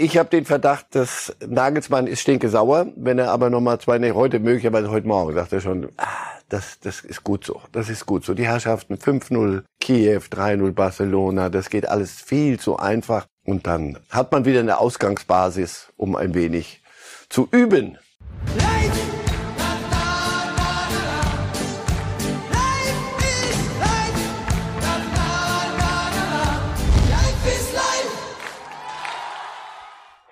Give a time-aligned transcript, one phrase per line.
[0.00, 4.12] Ich habe den Verdacht, dass Nagelsmann ist stinke sauer, wenn er aber nochmal zwei, nee,
[4.12, 6.06] heute möglicherweise heute Morgen, sagt er schon, ah,
[6.48, 8.34] das, das ist gut so, das ist gut so.
[8.34, 13.26] Die Herrschaften 5-0 Kiew, 3-0 Barcelona, das geht alles viel zu einfach.
[13.44, 16.80] Und dann hat man wieder eine Ausgangsbasis, um ein wenig
[17.28, 17.98] zu üben.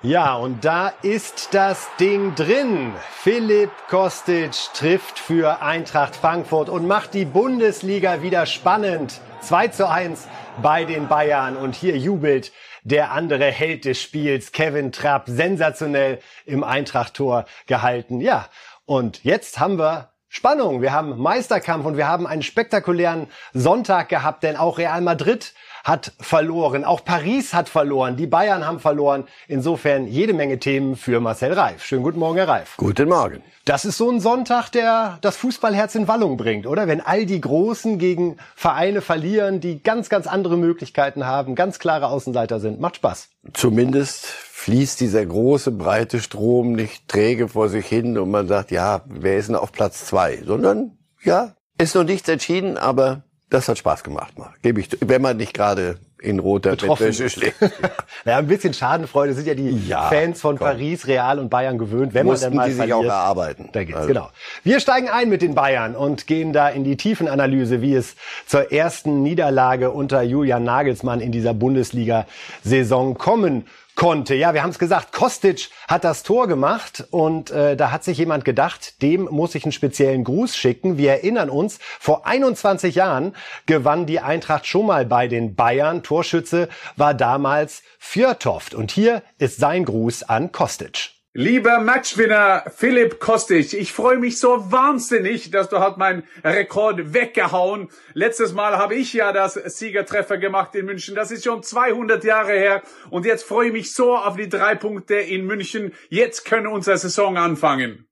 [0.06, 2.92] Ja, und da ist das Ding drin.
[3.10, 9.20] Philipp Kostic trifft für Eintracht Frankfurt und macht die Bundesliga wieder spannend.
[9.40, 10.28] 2 zu 1
[10.62, 12.52] bei den Bayern und hier jubelt
[12.84, 18.20] der andere Held des Spiels, Kevin Trapp, sensationell im Eintracht-Tor gehalten.
[18.20, 18.46] Ja,
[18.84, 20.82] und jetzt haben wir Spannung.
[20.82, 25.54] Wir haben Meisterkampf und wir haben einen spektakulären Sonntag gehabt, denn auch Real Madrid
[25.86, 26.84] hat verloren.
[26.84, 28.16] Auch Paris hat verloren.
[28.16, 29.24] Die Bayern haben verloren.
[29.46, 31.84] Insofern jede Menge Themen für Marcel Reif.
[31.84, 32.76] Schönen guten Morgen, Herr Reif.
[32.76, 33.40] Guten Morgen.
[33.64, 36.88] Das ist so ein Sonntag, der das Fußballherz in Wallung bringt, oder?
[36.88, 42.08] Wenn all die Großen gegen Vereine verlieren, die ganz, ganz andere Möglichkeiten haben, ganz klare
[42.08, 42.80] Außenseiter sind.
[42.80, 43.28] Macht Spaß.
[43.52, 49.02] Zumindest fließt dieser große, breite Strom nicht träge vor sich hin und man sagt, ja,
[49.06, 50.42] wer ist denn auf Platz zwei?
[50.44, 54.52] Sondern, ja, ist noch nichts entschieden, aber das hat Spaß gemacht, mal.
[54.62, 57.54] Gebe ich, wenn man nicht gerade in roter Bettwäsche steht.
[58.24, 60.66] naja, ein bisschen Schadenfreude sind ja die ja, Fans von komm.
[60.66, 62.98] Paris, Real und Bayern gewöhnt, wenn Mussten man dann mal die sich verliert.
[62.98, 63.68] auch erarbeiten.
[63.72, 64.08] Da geht's, also.
[64.08, 64.30] genau.
[64.64, 68.72] Wir steigen ein mit den Bayern und gehen da in die Tiefenanalyse, wie es zur
[68.72, 74.34] ersten Niederlage unter Julian Nagelsmann in dieser Bundesliga-Saison kommen konnte.
[74.34, 78.18] Ja, wir haben es gesagt, Kostic hat das Tor gemacht und äh, da hat sich
[78.18, 80.98] jemand gedacht, dem muss ich einen speziellen Gruß schicken.
[80.98, 83.34] Wir erinnern uns, vor 21 Jahren
[83.66, 86.02] gewann die Eintracht schon mal bei den Bayern.
[86.02, 91.15] Torschütze war damals Fjörtoft und hier ist sein Gruß an Kostic.
[91.38, 97.90] Lieber Matchwinner Philipp Kostic, ich freue mich so wahnsinnig, dass du halt meinen Rekord weggehauen.
[98.14, 101.14] Letztes Mal habe ich ja das Siegertreffer gemacht in München.
[101.14, 102.82] Das ist schon 200 Jahre her.
[103.10, 105.92] Und jetzt freue ich mich so auf die drei Punkte in München.
[106.08, 108.08] Jetzt können unsere Saison anfangen.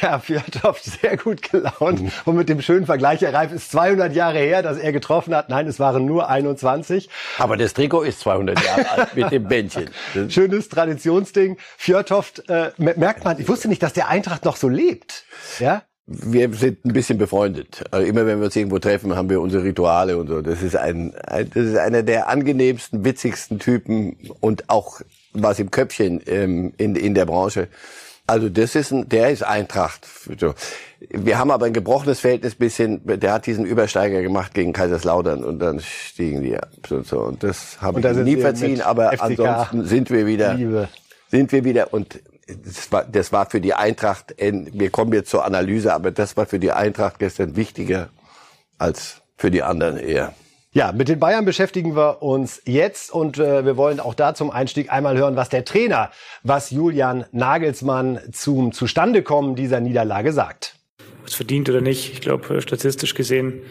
[0.00, 2.00] Ja, Fjordhoff sehr gut gelaunt.
[2.00, 2.12] Mhm.
[2.24, 5.50] Und mit dem schönen Vergleich, Herr Reif, ist 200 Jahre her, dass er getroffen hat.
[5.50, 7.10] Nein, es waren nur 21.
[7.38, 9.90] Aber das Trikot ist 200 Jahre alt mit dem Bändchen.
[10.28, 11.58] Schönes Traditionsding.
[11.76, 15.24] Fjordhoff, äh, merkt man, ich wusste nicht, dass der Eintracht noch so lebt.
[15.58, 15.82] Ja?
[16.06, 17.84] Wir sind ein bisschen befreundet.
[17.90, 20.40] Also immer wenn wir uns irgendwo treffen, haben wir unsere Rituale und so.
[20.40, 25.00] Das ist ein, ein das ist einer der angenehmsten, witzigsten Typen und auch
[25.32, 27.68] was im Köpfchen ähm, in, in der Branche.
[28.26, 30.06] Also das ist ein, der ist Eintracht.
[31.10, 35.58] Wir haben aber ein gebrochenes Verhältnis bisschen, der hat diesen Übersteiger gemacht gegen Kaiserslautern und
[35.58, 37.20] dann stiegen die ab und so.
[37.20, 40.88] Und das habe ich nie verziehen, aber FCK ansonsten sind wir wieder, Liebe.
[41.30, 45.44] sind wir wieder und das war, das war für die Eintracht, wir kommen jetzt zur
[45.44, 48.08] Analyse, aber das war für die Eintracht gestern wichtiger
[48.78, 50.34] als für die anderen eher.
[50.76, 54.50] Ja, mit den Bayern beschäftigen wir uns jetzt und äh, wir wollen auch da zum
[54.50, 56.10] Einstieg einmal hören, was der Trainer,
[56.42, 60.74] was Julian Nagelsmann zum Zustandekommen dieser Niederlage sagt.
[61.22, 63.62] Was verdient oder nicht, ich glaube statistisch gesehen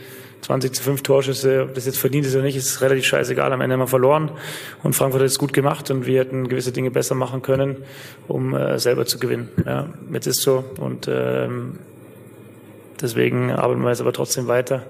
[0.44, 3.52] 20 zu 5 Torschüsse, ob das jetzt verdient ist oder nicht, ist relativ scheißegal.
[3.52, 4.31] Am Ende haben wir verloren
[4.81, 7.84] und Frankfurt hat es gut gemacht und wir hätten gewisse Dinge besser machen können,
[8.30, 9.50] um äh, selber zu gewinnen.
[9.66, 11.80] Ja, jetzt ist so und ähm,
[13.02, 14.84] deswegen arbeiten wir jetzt aber trotzdem weiter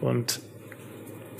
[0.00, 0.40] und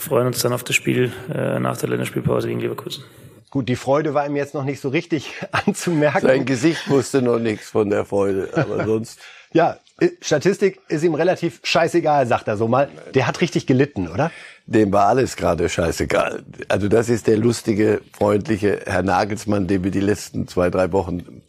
[0.03, 3.05] freuen uns dann auf das Spiel äh, nach der Länderspielpause gegen Leverkusen.
[3.51, 6.27] Gut, die Freude war ihm jetzt noch nicht so richtig anzumerken.
[6.27, 9.21] Sein Gesicht wusste noch nichts von der Freude, aber sonst.
[9.53, 9.79] ja,
[10.21, 12.89] Statistik ist ihm relativ scheißegal, sagt er so mal.
[13.15, 14.31] Der hat richtig gelitten, oder?
[14.67, 16.43] Dem war alles gerade scheißegal.
[16.69, 21.43] Also das ist der lustige, freundliche Herr Nagelsmann, den wir die letzten zwei, drei Wochen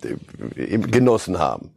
[0.55, 1.71] äh, genossen haben.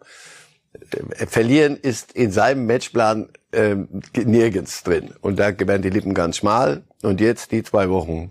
[1.19, 5.13] Äh, verlieren ist in seinem Matchplan ähm, nirgends drin.
[5.21, 6.83] Und da werden die Lippen ganz schmal.
[7.03, 8.31] Und jetzt die zwei Wochen,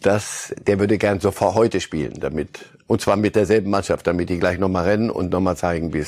[0.00, 4.38] das, der würde gern sofort heute spielen, damit, und zwar mit derselben Mannschaft, damit die
[4.38, 6.04] gleich nochmal rennen und nochmal zeigen, wie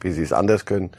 [0.00, 0.90] wie sie es anders können.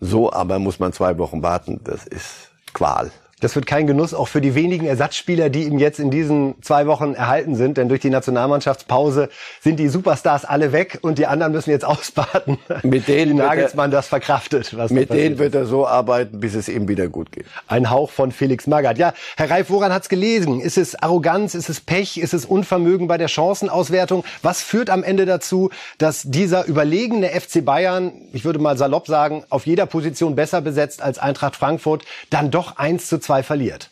[0.00, 1.80] So aber muss man zwei Wochen warten.
[1.84, 3.10] Das ist Qual.
[3.40, 6.86] Das wird kein Genuss, auch für die wenigen Ersatzspieler, die ihm jetzt in diesen zwei
[6.86, 7.78] Wochen erhalten sind.
[7.78, 12.58] Denn durch die Nationalmannschaftspause sind die Superstars alle weg und die anderen müssen jetzt ausbaden.
[12.82, 14.74] Mit denen wie Nagelsmann er, das verkraftet.
[14.90, 17.46] mit denen wird er so arbeiten, bis es ihm wieder gut geht.
[17.66, 18.98] Ein Hauch von Felix Magath.
[18.98, 20.60] Ja, Herr Reif, woran hat's gelesen?
[20.60, 21.54] Ist es Arroganz?
[21.54, 22.18] Ist es Pech?
[22.18, 24.22] Ist es Unvermögen bei der Chancenauswertung?
[24.42, 29.44] Was führt am Ende dazu, dass dieser überlegene FC Bayern, ich würde mal salopp sagen,
[29.48, 33.90] auf jeder Position besser besetzt als Eintracht Frankfurt, dann doch eins zu 2 verliert.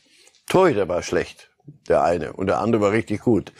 [0.49, 1.49] Torhüter war schlecht.
[1.88, 2.32] der eine.
[2.32, 3.52] Und der andere war richtig gut.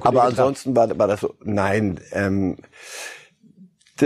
[0.00, 2.56] Aber ansonsten war, war das so, nein, ähm,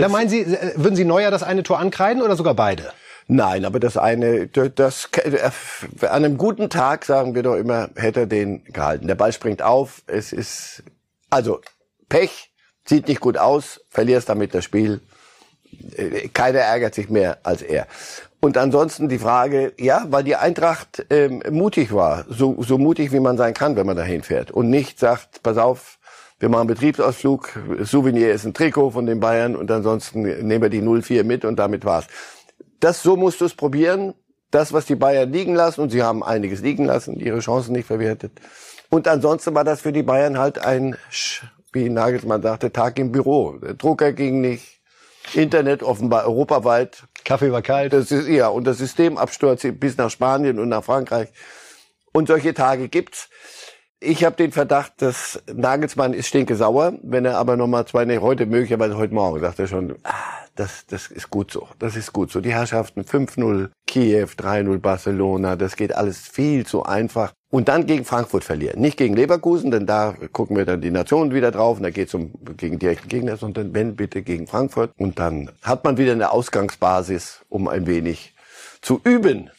[0.01, 2.91] da meinen Sie, äh, würden Sie Neuer das eine Tor ankreiden oder sogar beide?
[3.27, 5.49] Nein, aber das eine, das, äh,
[6.01, 9.07] an einem guten Tag sagen wir doch immer, hätte er den gehalten.
[9.07, 10.83] Der Ball springt auf, es ist,
[11.29, 11.61] also,
[12.07, 12.51] Pech,
[12.85, 15.01] sieht nicht gut aus, verlierst damit das Spiel.
[15.95, 17.87] Äh, keiner ärgert sich mehr als er.
[18.41, 23.19] Und ansonsten die Frage, ja, weil die Eintracht ähm, mutig war, so, so mutig wie
[23.19, 25.97] man sein kann, wenn man dahin fährt und nicht sagt, pass auf,
[26.39, 30.81] wir machen Betriebsausflug, Souvenir ist ein Trikot von den Bayern und ansonsten nehmen wir die
[30.81, 32.07] 04 mit und damit war's
[32.79, 34.13] das so musst du es probieren.
[34.51, 37.87] Das, was die Bayern liegen lassen, und sie haben einiges liegen lassen, ihre Chancen nicht
[37.87, 38.33] verwertet.
[38.89, 40.95] Und ansonsten war das für die Bayern halt ein,
[41.73, 43.57] wie Nagelsmann sagte, Tag im Büro.
[43.57, 44.79] Der Drucker ging nicht,
[45.33, 47.03] Internet offenbar europaweit.
[47.25, 47.91] Kaffee war kalt.
[47.91, 51.29] Das ist, ja, und das Systemabsturz bis nach Spanien und nach Frankreich.
[52.13, 53.29] Und solche Tage gibt's.
[54.01, 58.17] Ich habe den Verdacht, dass Nagelsmann ist stinke sauer, wenn er aber nochmal zwei, nee,
[58.17, 60.13] heute möglicherweise heute Morgen, sagt er schon, ah,
[60.55, 61.67] das, das ist gut so.
[61.79, 62.41] Das ist gut so.
[62.41, 67.33] Die Herrschaften 5-0 Kiew, 3-0 Barcelona, das geht alles viel zu einfach.
[67.51, 68.81] Und dann gegen Frankfurt verlieren.
[68.81, 72.09] Nicht gegen Leverkusen, denn da gucken wir dann die Nationen wieder drauf und da geht
[72.09, 74.91] es um gegen direkten Gegner, sondern wenn bitte gegen Frankfurt.
[74.97, 78.35] Und dann hat man wieder eine Ausgangsbasis, um ein wenig
[78.81, 79.49] zu üben.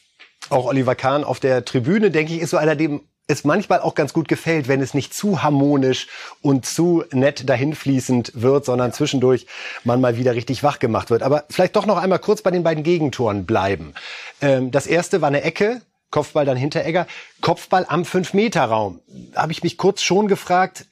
[0.51, 3.95] Auch Oliver Kahn auf der Tribüne, denke ich, ist so einer, dem es manchmal auch
[3.95, 6.07] ganz gut gefällt, wenn es nicht zu harmonisch
[6.43, 9.47] und zu nett dahinfließend wird, sondern zwischendurch
[9.85, 11.23] man mal wieder richtig wach gemacht wird.
[11.23, 13.95] Aber vielleicht doch noch einmal kurz bei den beiden Gegentoren bleiben.
[14.41, 17.07] Ähm, das erste war eine Ecke, Kopfball dann Hinteregger,
[17.41, 19.01] Kopfball am 5-Meter-Raum.
[19.35, 20.87] Habe ich mich kurz schon gefragt,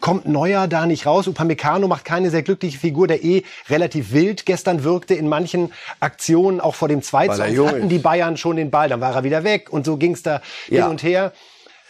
[0.00, 1.28] kommt Neuer da nicht raus?
[1.28, 6.60] Upamecano macht keine sehr glückliche Figur, der eh relativ wild gestern wirkte in manchen Aktionen,
[6.60, 7.28] auch vor dem 2
[7.66, 10.42] hatten die Bayern schon den Ball, dann war er wieder weg und so ging's da
[10.68, 10.82] ja.
[10.82, 11.32] hin und her.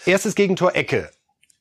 [0.07, 1.11] Erstes Gegentor Ecke.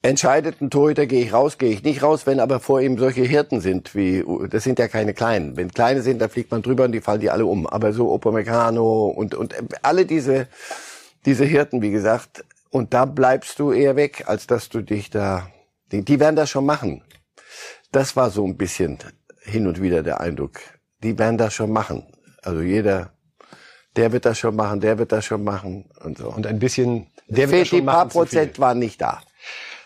[0.01, 3.23] Entscheidet ein Torhüter, gehe ich raus, gehe ich nicht raus, wenn aber vor ihm solche
[3.23, 5.57] Hirten sind, wie, das sind ja keine kleinen.
[5.57, 7.67] Wenn kleine sind, da fliegt man drüber und die fallen die alle um.
[7.67, 10.47] Aber so Opomecano und, und alle diese,
[11.25, 15.49] diese Hirten, wie gesagt, und da bleibst du eher weg, als dass du dich da,
[15.91, 17.03] die, die werden das schon machen.
[17.91, 18.99] Das war so ein bisschen
[19.41, 20.61] hin und wieder der Eindruck.
[21.03, 22.07] Die werden das schon machen.
[22.41, 23.11] Also jeder,
[23.97, 26.29] der wird das schon machen, der wird das schon machen und so.
[26.29, 29.21] Und ein bisschen der fehlt die paar Prozent waren nicht da.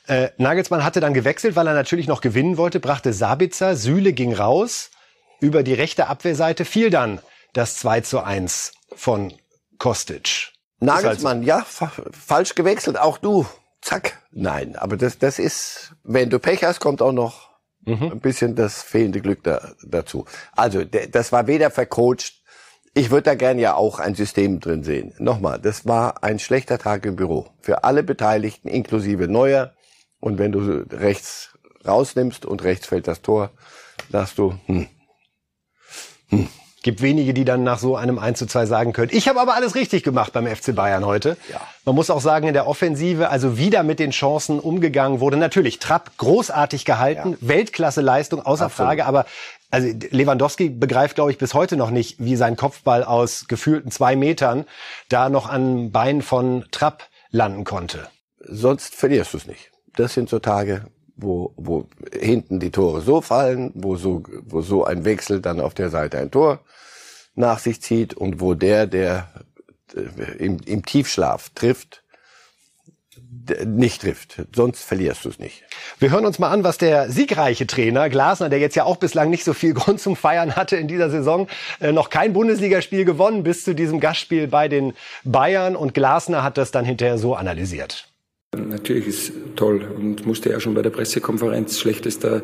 [0.07, 4.34] Äh, Nagelsmann hatte dann gewechselt, weil er natürlich noch gewinnen wollte, brachte Sabitzer, Süle ging
[4.34, 4.92] raus,
[5.40, 7.19] über die rechte Abwehrseite fiel dann
[7.54, 9.34] das 2 zu 1 von
[9.78, 10.51] Kostic.
[10.80, 11.48] Nagelsmann, halt so.
[11.48, 13.46] ja, fa falsch gewechselt, auch du.
[13.81, 14.22] Zack.
[14.31, 17.50] Nein, aber das, das ist, wenn du Pech hast, kommt auch noch
[17.86, 18.12] mhm.
[18.13, 20.25] ein bisschen das fehlende Glück da, dazu.
[20.54, 22.43] Also, das war weder vercoacht
[22.94, 25.13] ich würde da gern ja auch ein System drin sehen.
[25.18, 27.48] Nochmal, das war ein schlechter Tag im Büro.
[27.60, 29.74] Für alle Beteiligten, inklusive Neuer.
[30.19, 31.50] Und wenn du rechts
[31.86, 33.50] rausnimmst und rechts fällt das Tor,
[34.10, 34.88] sagst du, hm,
[36.30, 36.48] hm.
[36.84, 39.10] Gibt wenige, die dann nach so einem 1 zu 2 sagen können.
[39.13, 41.38] Ich habe aber alles richtig gemacht beim FC Bayern heute.
[41.50, 41.62] Ja.
[41.86, 45.38] Man muss auch sagen, in der Offensive, also wieder mit den Chancen umgegangen wurde.
[45.38, 47.48] Natürlich, Trapp großartig gehalten, ja.
[47.48, 48.89] Weltklasse-Leistung, außer Absolut.
[48.89, 49.25] Frage, aber
[49.74, 54.16] also Lewandowski begreift, glaube ich, bis heute noch nicht, wie sein Kopfball aus gefühlten zwei
[54.16, 54.66] Metern
[55.10, 58.08] da noch an Bein von Trapp landen konnte.
[58.38, 59.72] Sonst verlierst du es nicht.
[59.96, 60.86] Das sind so Tage,
[61.16, 65.74] wo, wo hinten die Tore so fallen, wo so, wo so ein Wechsel dann auf
[65.74, 66.60] der Seite ein Tor
[67.34, 69.27] nach sich zieht und wo der, der
[69.96, 72.02] äh, im, im Tiefschlaf trifft,
[73.66, 74.44] nicht trifft.
[74.56, 75.63] Sonst verlierst du es nicht.
[76.00, 79.30] Wir hören uns mal an, was der siegreiche Trainer Glasner, der jetzt ja auch bislang
[79.30, 81.48] nicht so viel Grund zum Feiern hatte in dieser Saison,
[81.80, 85.75] äh, noch kein Bundesligaspiel gewonnen bis zu diesem Gastspiel bei den Bayern.
[85.75, 88.08] Und Glasner hat das dann hinterher so analysiert.
[88.56, 92.44] Natürlich ist toll und musste ja schon bei der Pressekonferenz schlechtester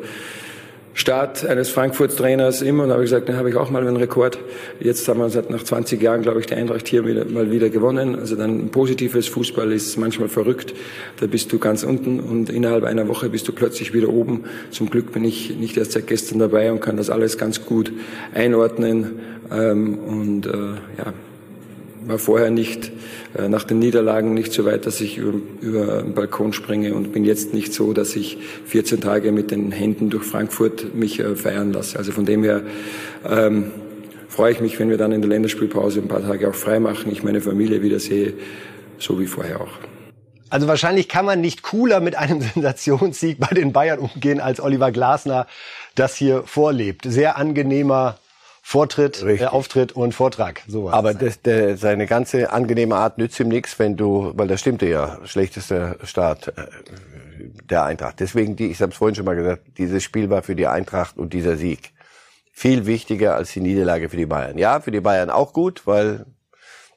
[0.92, 2.84] Start eines Frankfurt-Trainers immer.
[2.84, 4.38] Und habe ich gesagt, dann habe ich auch mal einen Rekord.
[4.80, 7.70] Jetzt haben wir seit nach 20 Jahren, glaube ich, die Eintracht hier wieder, mal wieder
[7.70, 8.18] gewonnen.
[8.18, 10.74] Also dann ein positives Fußball ist manchmal verrückt.
[11.20, 14.44] Da bist du ganz unten und innerhalb einer Woche bist du plötzlich wieder oben.
[14.70, 17.92] Zum Glück bin ich nicht erst seit gestern dabei und kann das alles ganz gut
[18.34, 19.20] einordnen.
[19.52, 20.50] Ähm, und äh,
[20.98, 21.12] ja,
[22.06, 22.90] war vorher nicht,
[23.36, 27.12] äh, nach den Niederlagen nicht so weit, dass ich über, über den Balkon springe und
[27.12, 31.36] bin jetzt nicht so, dass ich 14 Tage mit den Händen durch Frankfurt mich äh,
[31.36, 31.98] feiern lasse.
[31.98, 32.62] Also von dem her
[33.28, 33.72] ähm,
[34.28, 37.10] freue ich mich, wenn wir dann in der Länderspielpause ein paar Tage auch frei machen,
[37.10, 38.34] ich meine Familie wiedersehe,
[38.98, 39.72] so wie vorher auch.
[40.50, 44.90] Also wahrscheinlich kann man nicht cooler mit einem Sensationssieg bei den Bayern umgehen, als Oliver
[44.90, 45.46] Glasner
[45.94, 47.02] das hier vorlebt.
[47.06, 48.18] Sehr angenehmer
[48.70, 50.62] Vortritt, äh, Auftritt und Vortrag.
[50.68, 54.60] So Aber das, der, seine ganze angenehme Art nützt ihm nichts, wenn du, weil das
[54.60, 56.66] stimmte ja, schlechtester Start äh,
[57.68, 58.20] der Eintracht.
[58.20, 61.18] Deswegen, die, ich habe es vorhin schon mal gesagt, dieses Spiel war für die Eintracht
[61.18, 61.90] und dieser Sieg
[62.52, 64.56] viel wichtiger als die Niederlage für die Bayern.
[64.56, 66.26] Ja, für die Bayern auch gut, weil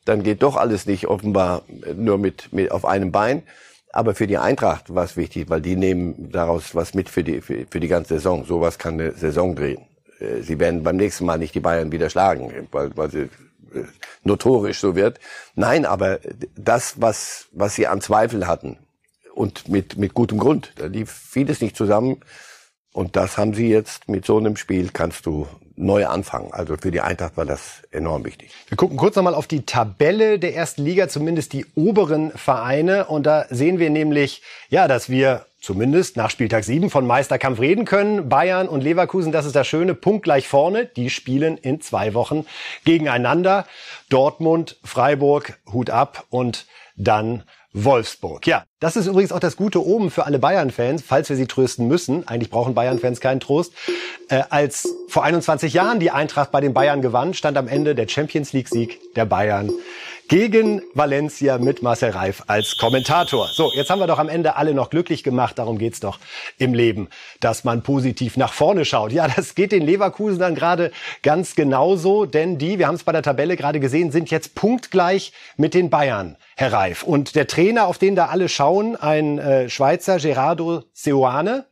[0.06, 1.64] dann geht doch alles nicht offenbar
[1.96, 3.42] nur mit, mit auf einem Bein.
[3.92, 7.42] Aber für die Eintracht war es wichtig, weil die nehmen daraus was mit für die,
[7.42, 8.46] für, für die ganze Saison.
[8.46, 9.88] Sowas kann eine Saison drehen.
[10.24, 13.22] Äh, sie werden beim nächsten Mal nicht die Bayern wieder schlagen, weil, weil sie
[13.74, 13.84] äh,
[14.24, 15.20] notorisch so wird.
[15.56, 16.20] Nein, aber
[16.56, 18.78] das, was, was sie an Zweifel hatten
[19.34, 22.22] und mit, mit gutem Grund, da lief vieles nicht zusammen.
[22.92, 26.52] Und das haben sie jetzt mit so einem Spiel kannst du neu anfangen.
[26.52, 28.52] Also für die Eintracht war das enorm wichtig.
[28.68, 33.06] Wir gucken kurz nochmal auf die Tabelle der ersten Liga, zumindest die oberen Vereine.
[33.06, 37.86] Und da sehen wir nämlich, ja, dass wir zumindest nach Spieltag 7 von Meisterkampf reden
[37.86, 38.30] können.
[38.30, 40.86] Bayern und Leverkusen, das ist das Schöne, punktgleich vorne.
[40.86, 42.46] Die spielen in zwei Wochen
[42.84, 43.66] gegeneinander.
[44.10, 46.66] Dortmund, Freiburg, Hut ab und
[46.96, 48.46] dann Wolfsburg.
[48.46, 51.88] Ja, das ist übrigens auch das Gute oben für alle Bayern-Fans, falls wir sie trösten
[51.88, 52.28] müssen.
[52.28, 53.74] Eigentlich brauchen Bayern-Fans keinen Trost.
[54.30, 58.08] Äh, als vor 21 Jahren die Eintracht bei den Bayern gewann, stand am Ende der
[58.08, 59.72] Champions League-Sieg der Bayern
[60.28, 63.48] gegen Valencia mit Marcel Reif als Kommentator.
[63.48, 65.60] So, jetzt haben wir doch am Ende alle noch glücklich gemacht.
[65.60, 66.20] Darum geht's doch
[66.58, 69.12] im Leben, dass man positiv nach vorne schaut.
[69.12, 73.12] Ja, das geht den Leverkusen dann gerade ganz genauso, denn die, wir haben es bei
[73.12, 77.04] der Tabelle gerade gesehen, sind jetzt punktgleich mit den Bayern, Herr Reif.
[77.04, 81.66] Und der Trainer, auf den da alle schauen, ein äh, Schweizer Gerardo Seoane,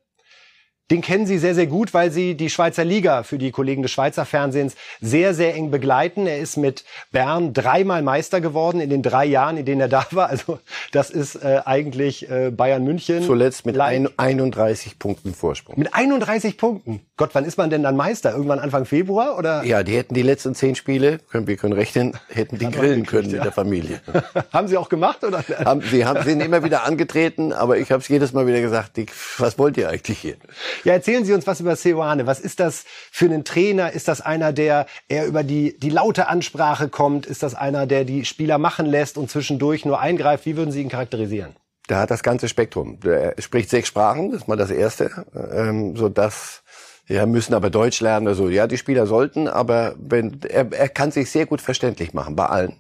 [0.90, 3.92] den kennen Sie sehr, sehr gut, weil Sie die Schweizer Liga für die Kollegen des
[3.92, 6.28] Schweizer Fernsehens sehr, sehr eng begleiten.
[6.28, 10.06] Er ist mit Bern dreimal Meister geworden in den drei Jahren, in denen er da
[10.12, 10.30] war.
[10.30, 10.60] Also
[10.92, 13.24] das ist äh, eigentlich äh, Bayern München.
[13.24, 15.80] Zuletzt mit ein, 31 Punkten Vorsprung.
[15.80, 17.02] Mit 31 Punkten?
[17.22, 18.32] Gott, wann ist man denn dann Meister?
[18.32, 19.38] Irgendwann Anfang Februar?
[19.38, 19.64] oder?
[19.64, 23.30] Ja, die hätten die letzten zehn Spiele, können, wir können rechnen, hätten die grillen können
[23.30, 23.36] ja.
[23.36, 24.02] mit der Familie.
[24.52, 25.24] haben Sie auch gemacht?
[25.24, 25.44] oder?
[25.64, 28.98] Haben, sie haben, sind immer wieder angetreten, aber ich habe es jedes Mal wieder gesagt,
[28.98, 29.06] die,
[29.38, 30.38] was wollt ihr eigentlich hier?
[30.84, 32.26] Ja, erzählen Sie uns was über Seoane.
[32.26, 33.92] Was ist das für einen Trainer?
[33.92, 37.28] Ist das einer, der eher über die, die laute Ansprache kommt?
[37.28, 40.48] Ist das einer, der die Spieler machen lässt und zwischendurch nur eingreift?
[40.48, 41.56] Wie würden Sie ihn charakterisieren?
[41.88, 42.98] Der hat das ganze Spektrum.
[43.04, 46.64] Er spricht sechs Sprachen, das ist mal das Erste, ähm, so dass
[47.12, 48.50] ja, müssen aber Deutsch lernen oder so.
[48.50, 52.46] Ja, die Spieler sollten, aber wenn, er, er kann sich sehr gut verständlich machen bei
[52.46, 52.80] allen.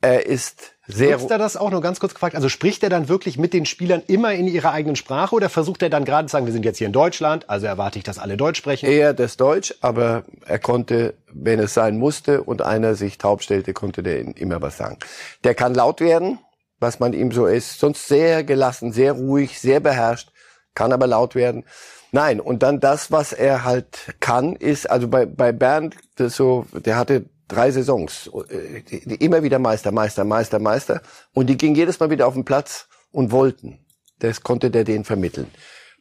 [0.00, 1.16] Er ist sehr.
[1.16, 2.34] Nutzt er das auch nur ganz kurz gefragt?
[2.34, 5.82] Also spricht er dann wirklich mit den Spielern immer in ihrer eigenen Sprache oder versucht
[5.82, 8.18] er dann gerade zu sagen, wir sind jetzt hier in Deutschland, also erwarte ich, dass
[8.18, 8.86] alle Deutsch sprechen?
[8.86, 13.74] Eher das Deutsch, aber er konnte, wenn es sein musste und einer sich taub stellte,
[13.74, 14.98] konnte der immer was sagen.
[15.44, 16.40] Der kann laut werden,
[16.80, 20.32] was man ihm so ist, sonst sehr gelassen, sehr ruhig, sehr beherrscht,
[20.74, 21.64] kann aber laut werden.
[22.12, 26.66] Nein, und dann das, was er halt kann, ist, also bei, bei Bernd, das so,
[26.72, 31.02] der hatte drei Saisons, äh, immer wieder Meister, Meister, Meister, Meister.
[31.34, 33.78] Und die gingen jedes Mal wieder auf den Platz und wollten.
[34.18, 35.50] Das konnte der denen vermitteln.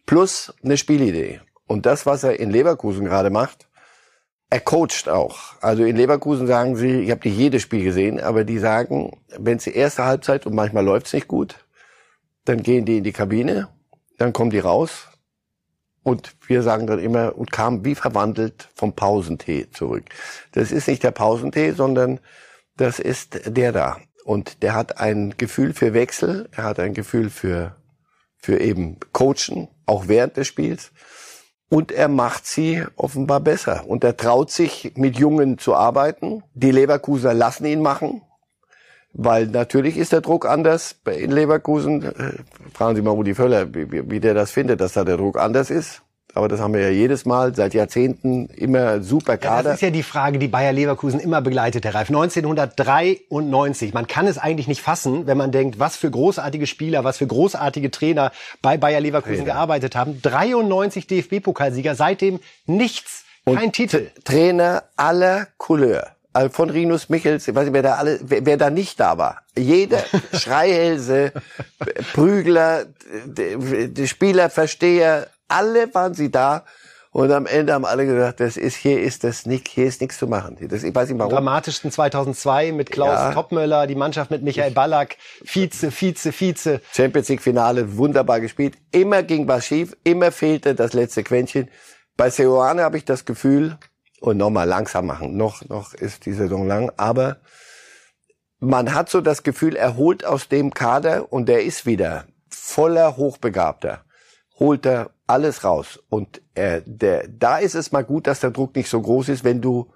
[0.05, 1.41] Plus eine Spielidee.
[1.67, 3.67] Und das, was er in Leverkusen gerade macht,
[4.49, 5.37] er coacht auch.
[5.61, 9.57] Also in Leverkusen sagen sie, ich habe nicht jedes Spiel gesehen, aber die sagen, wenn
[9.57, 11.63] es die erste Halbzeit und manchmal läuft's nicht gut,
[12.45, 13.67] dann gehen die in die Kabine,
[14.17, 15.08] dann kommen die raus
[16.03, 20.05] und wir sagen dann immer, und kam wie verwandelt vom Pausentee zurück.
[20.53, 22.19] Das ist nicht der Pausentee, sondern
[22.77, 23.97] das ist der da.
[24.23, 27.75] Und der hat ein Gefühl für Wechsel, er hat ein Gefühl für,
[28.37, 30.91] für eben Coachen, auch während des Spiels.
[31.69, 33.87] Und er macht sie offenbar besser.
[33.87, 36.43] Und er traut sich, mit Jungen zu arbeiten.
[36.55, 38.23] Die Leverkusener lassen ihn machen.
[39.13, 42.03] Weil natürlich ist der Druck anders in Leverkusen.
[42.03, 42.33] Äh,
[42.73, 45.69] fragen Sie mal Rudi Völler, wie, wie der das findet, dass da der Druck anders
[45.71, 46.03] ist.
[46.35, 49.55] Aber das haben wir ja jedes Mal, seit Jahrzehnten immer super Kader.
[49.55, 52.09] Ja, das ist ja die Frage, die Bayer Leverkusen immer begleitet, Herr Reif.
[52.09, 53.93] 1993.
[53.93, 57.25] Man kann es eigentlich nicht fassen, wenn man denkt, was für großartige Spieler, was für
[57.25, 59.53] großartige Trainer bei Bayer Leverkusen Trainer.
[59.53, 60.21] gearbeitet haben.
[60.21, 64.11] 93 DFB-Pokalsieger, seitdem nichts, kein Und Titel.
[64.23, 68.57] Trainer aller Couleur also von Rinus Michels, ich weiß nicht, wer da alle, wer, wer
[68.57, 69.41] da nicht da war.
[69.57, 71.33] Jeder Schreihälse,
[72.13, 72.85] Prügler,
[73.25, 76.65] die Spieler, Versteher, alle waren sie da.
[77.11, 80.19] Und am Ende haben alle gesagt, das ist, hier ist das nicht, hier ist nichts
[80.19, 80.57] zu machen.
[80.69, 81.33] Das, ich weiß nicht warum.
[81.33, 83.33] Am dramatischsten 2002 mit Klaus ja.
[83.33, 86.81] Toppmöller, die Mannschaft mit Michael Ballack, Vize, Vize, Vize.
[86.93, 88.75] Champions League Finale, wunderbar gespielt.
[88.91, 91.69] Immer ging was schief, immer fehlte das letzte Quäntchen.
[92.15, 93.77] Bei Seoane habe ich das Gefühl,
[94.21, 95.37] und nochmal langsam machen.
[95.37, 97.37] Noch, noch ist die Saison lang, aber
[98.59, 103.15] man hat so das Gefühl, er holt aus dem Kader und der ist wieder voller
[103.15, 104.03] Hochbegabter,
[104.59, 105.99] holt er alles raus.
[106.09, 109.43] Und äh, der, da ist es mal gut, dass der Druck nicht so groß ist,
[109.43, 109.91] wenn du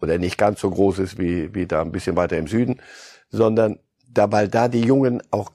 [0.00, 2.80] oder nicht ganz so groß ist wie, wie da ein bisschen weiter im Süden,
[3.30, 5.50] sondern da, weil da die Jungen auch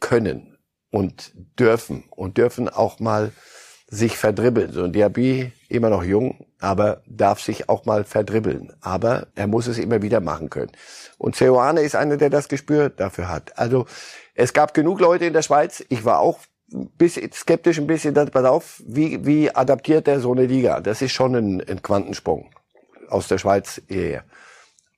[0.00, 0.56] können
[0.90, 3.32] und dürfen und dürfen auch mal
[3.90, 4.72] sich verdribbeln.
[4.72, 8.72] So ein Diaby immer noch jung, aber darf sich auch mal verdribbeln.
[8.80, 10.70] Aber er muss es immer wieder machen können.
[11.18, 13.58] Und Ceoane ist einer, der das Gespür dafür hat.
[13.58, 13.86] Also
[14.34, 15.84] es gab genug Leute in der Schweiz.
[15.88, 16.38] Ich war auch
[16.70, 20.80] bisschen skeptisch, ein bisschen, pass auf, wie, wie adaptiert er so eine Liga?
[20.80, 22.50] Das ist schon ein, ein Quantensprung
[23.08, 24.24] aus der Schweiz hierher.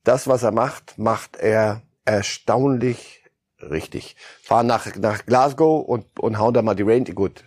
[0.05, 3.23] Das, was er macht, macht er erstaunlich
[3.63, 4.17] richtig.
[4.43, 7.05] Fahren nach, nach Glasgow und, und hauen da mal die Range.
[7.15, 7.45] Gut,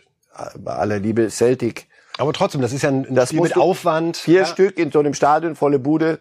[0.57, 1.87] bei aller Liebe Celtic.
[2.17, 4.17] Aber trotzdem, das ist ja ein, das Spiel mit Aufwand.
[4.17, 4.45] Vier ja.
[4.45, 6.19] Stück in so einem Stadion, volle Bude.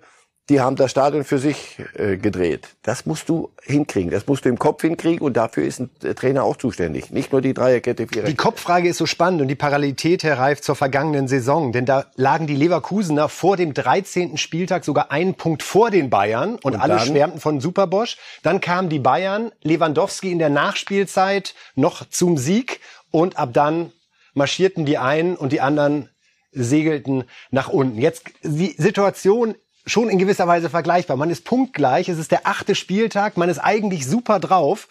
[0.50, 2.68] Die haben das Stadion für sich äh, gedreht.
[2.82, 4.10] Das musst du hinkriegen.
[4.10, 7.10] Das musst du im Kopf hinkriegen und dafür ist ein Trainer auch zuständig.
[7.10, 8.30] Nicht nur die Dreierkette, Viererkette.
[8.30, 11.72] Die Kopffrage ist so spannend und die Parallelität, Herr Reif, zur vergangenen Saison.
[11.72, 14.36] Denn da lagen die Leverkusener vor dem 13.
[14.36, 18.18] Spieltag sogar einen Punkt vor den Bayern und, und alle schwärmten von Superbosch.
[18.42, 22.80] Dann kamen die Bayern, Lewandowski in der Nachspielzeit noch zum Sieg
[23.10, 23.92] und ab dann
[24.34, 26.10] marschierten die einen und die anderen
[26.52, 27.98] segelten nach unten.
[27.98, 29.54] Jetzt die Situation
[29.86, 31.16] schon in gewisser Weise vergleichbar.
[31.16, 34.88] Man ist punktgleich, es ist der achte Spieltag, man ist eigentlich super drauf.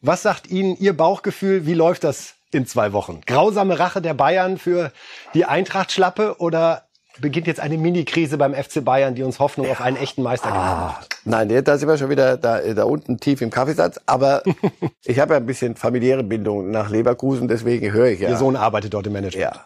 [0.00, 1.66] Was sagt Ihnen Ihr Bauchgefühl?
[1.66, 3.20] Wie läuft das in zwei Wochen?
[3.26, 4.92] Grausame Rache der Bayern für
[5.34, 6.87] die Eintracht-Schlappe oder
[7.20, 10.58] beginnt jetzt eine Mini-Krise beim FC Bayern, die uns Hoffnung auf einen echten Meister gibt.
[10.58, 14.00] Ah, nein, da sind wir schon wieder da, da unten tief im Kaffeesatz.
[14.06, 14.42] Aber
[15.04, 18.30] ich habe ja ein bisschen familiäre Bindung nach Leverkusen, deswegen höre ich ja.
[18.30, 19.54] Ihr Sohn arbeitet dort im Management.
[19.54, 19.64] Ja.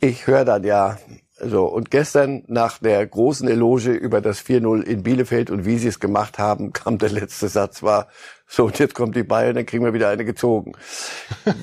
[0.00, 0.98] Ich höre dann ja
[1.44, 5.88] so, und gestern nach der großen Eloge über das 4-0 in Bielefeld und wie sie
[5.88, 8.06] es gemacht haben, kam der letzte Satz war,
[8.46, 10.72] so, und jetzt kommt die Bayern, dann kriegen wir wieder eine gezogen.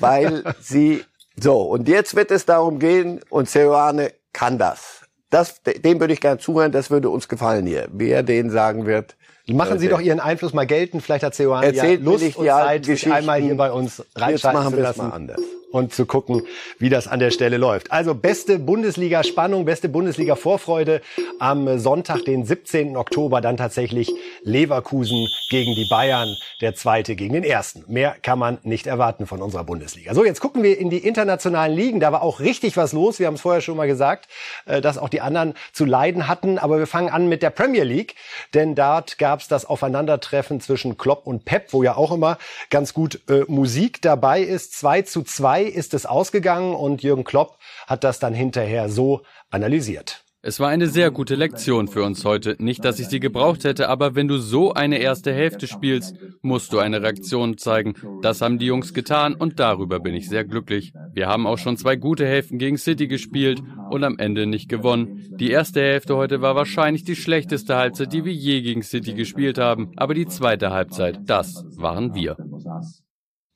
[0.00, 1.04] Weil sie,
[1.40, 4.99] so, und jetzt wird es darum gehen, und Seoane kann das.
[5.30, 7.88] Das, dem würde ich gerne zuhören, das würde uns gefallen hier.
[7.92, 9.16] Wer den sagen wird.
[9.54, 11.00] Machen Sie doch Ihren Einfluss mal gelten.
[11.00, 15.30] Vielleicht hat Seoane ja Lust und Zeit, sich einmal hier bei uns reinschalten zu lassen.
[15.72, 16.42] Und zu gucken,
[16.80, 17.92] wie das an der Stelle läuft.
[17.92, 21.00] Also beste Bundesliga-Spannung, beste Bundesliga-Vorfreude
[21.38, 22.96] am Sonntag, den 17.
[22.96, 27.84] Oktober, dann tatsächlich Leverkusen gegen die Bayern, der zweite gegen den ersten.
[27.86, 30.12] Mehr kann man nicht erwarten von unserer Bundesliga.
[30.12, 32.00] So, jetzt gucken wir in die internationalen Ligen.
[32.00, 33.20] Da war auch richtig was los.
[33.20, 34.26] Wir haben es vorher schon mal gesagt,
[34.66, 36.58] äh, dass auch die anderen zu leiden hatten.
[36.58, 38.16] Aber wir fangen an mit der Premier League,
[38.54, 42.38] denn dort gab es das Aufeinandertreffen zwischen Klopp und Pep, wo ja auch immer
[42.70, 44.74] ganz gut äh, Musik dabei ist.
[44.78, 50.24] 2 zu 2 ist es ausgegangen und Jürgen Klopp hat das dann hinterher so analysiert.
[50.42, 52.56] Es war eine sehr gute Lektion für uns heute.
[52.58, 56.72] Nicht, dass ich sie gebraucht hätte, aber wenn du so eine erste Hälfte spielst, musst
[56.72, 57.92] du eine Reaktion zeigen.
[58.22, 60.94] Das haben die Jungs getan und darüber bin ich sehr glücklich.
[61.12, 65.28] Wir haben auch schon zwei gute Hälften gegen City gespielt und am Ende nicht gewonnen.
[65.38, 69.58] Die erste Hälfte heute war wahrscheinlich die schlechteste Halbzeit, die wir je gegen City gespielt
[69.58, 72.38] haben, aber die zweite Halbzeit, das waren wir.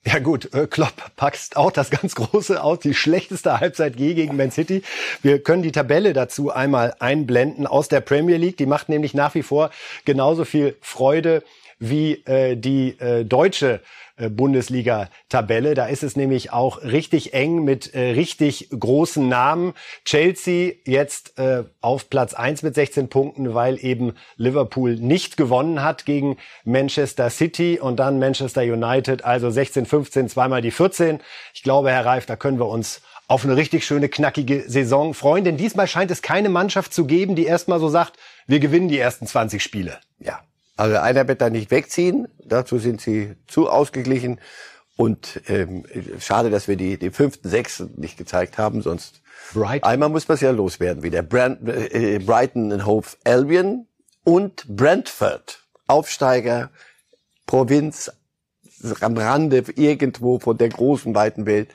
[0.06, 4.36] Ja gut, äh, Klopp packt auch das ganz große aus, die schlechteste Halbzeit je gegen
[4.36, 4.82] Man City.
[5.22, 8.58] Wir können die Tabelle dazu einmal einblenden aus der Premier League.
[8.58, 9.70] Die macht nämlich nach wie vor
[10.04, 11.42] genauso viel Freude
[11.78, 13.80] wie äh, die äh, deutsche
[14.16, 15.74] äh, Bundesliga-Tabelle.
[15.74, 19.74] Da ist es nämlich auch richtig eng mit äh, richtig großen Namen.
[20.04, 26.06] Chelsea jetzt äh, auf Platz eins mit 16 Punkten, weil eben Liverpool nicht gewonnen hat
[26.06, 31.18] gegen Manchester City und dann Manchester United, also 16, 15, zweimal die 14.
[31.52, 35.42] Ich glaube, Herr Reif, da können wir uns auf eine richtig schöne, knackige Saison freuen.
[35.42, 38.98] Denn diesmal scheint es keine Mannschaft zu geben, die erstmal so sagt, wir gewinnen die
[38.98, 39.98] ersten 20 Spiele.
[40.20, 40.40] Ja,
[40.76, 42.28] also einer wird da nicht wegziehen.
[42.44, 44.40] Dazu sind sie zu ausgeglichen.
[44.96, 45.84] Und ähm,
[46.20, 49.88] schade, dass wir die, die fünften, sechsten nicht gezeigt haben, sonst Brighton.
[49.88, 51.22] einmal muss man es ja loswerden wieder.
[51.22, 53.86] Brand, äh, Brighton and Hove Albion
[54.22, 56.70] und Brentford, Aufsteiger,
[57.46, 58.12] Provinz
[59.00, 61.70] am Rande irgendwo von der großen weiten Welt.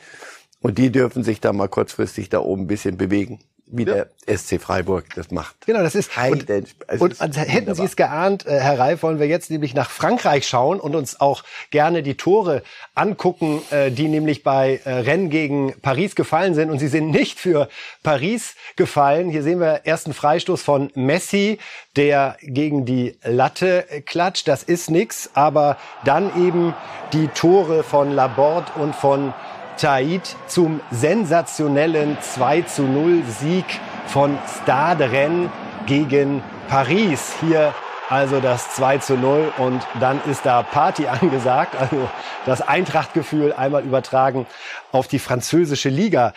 [0.62, 3.40] Und die dürfen sich da mal kurzfristig da oben ein bisschen bewegen
[3.72, 4.06] wie ja.
[4.26, 5.66] der SC Freiburg das macht.
[5.66, 6.50] Genau, das ist und,
[6.88, 9.90] also und also hätten Sie es geahnt, äh, Herr Reif, wollen wir jetzt nämlich nach
[9.90, 12.64] Frankreich schauen und uns auch gerne die Tore
[12.96, 17.40] angucken, äh, die nämlich bei äh, Rennen gegen Paris gefallen sind und sie sind nicht
[17.40, 17.70] für
[18.04, 19.30] Paris gefallen.
[19.30, 21.60] Hier sehen wir ersten Freistoß von Messi,
[21.96, 24.48] der gegen die Latte klatscht.
[24.48, 26.74] Das ist nix, aber dann eben
[27.14, 29.34] die Tore von Laborde und von
[29.80, 33.66] Taid zum sensationellen 2 zu 0 Sieg
[34.08, 35.50] von Stade Rennes
[35.86, 37.34] gegen Paris.
[37.40, 37.74] Hier
[38.10, 41.76] also das 2 zu 0 und dann ist da Party angesagt.
[41.80, 42.10] Also
[42.46, 44.48] das Eintrachtgefühl einmal übertragen
[44.92, 46.34] auf die französische Liga.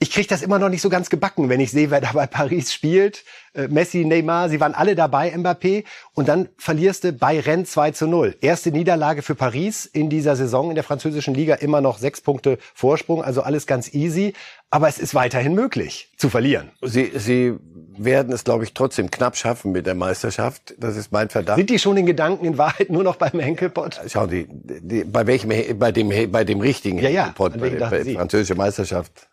[0.00, 2.26] Ich kriege das immer noch nicht so ganz gebacken, wenn ich sehe, wer da bei
[2.26, 3.24] Paris spielt.
[3.52, 5.84] Äh, Messi, Neymar, sie waren alle dabei, Mbappé.
[6.14, 8.36] Und dann verlierst du bei Rennes 2 zu 0.
[8.40, 11.54] Erste Niederlage für Paris in dieser Saison in der französischen Liga.
[11.54, 14.34] Immer noch sechs Punkte Vorsprung, also alles ganz easy.
[14.70, 16.70] Aber es ist weiterhin möglich zu verlieren.
[16.82, 17.54] Sie, sie
[17.96, 20.74] werden es, glaube ich, trotzdem knapp schaffen mit der Meisterschaft.
[20.78, 21.56] Das ist mein Verdacht.
[21.56, 24.00] Sind die schon in Gedanken in Wahrheit nur noch beim Henkelpott?
[24.08, 28.14] Schauen Sie, die, bei welchem, bei dem, bei dem richtigen ja, ja, Henkelpott, bei der
[28.14, 29.27] französischen Meisterschaft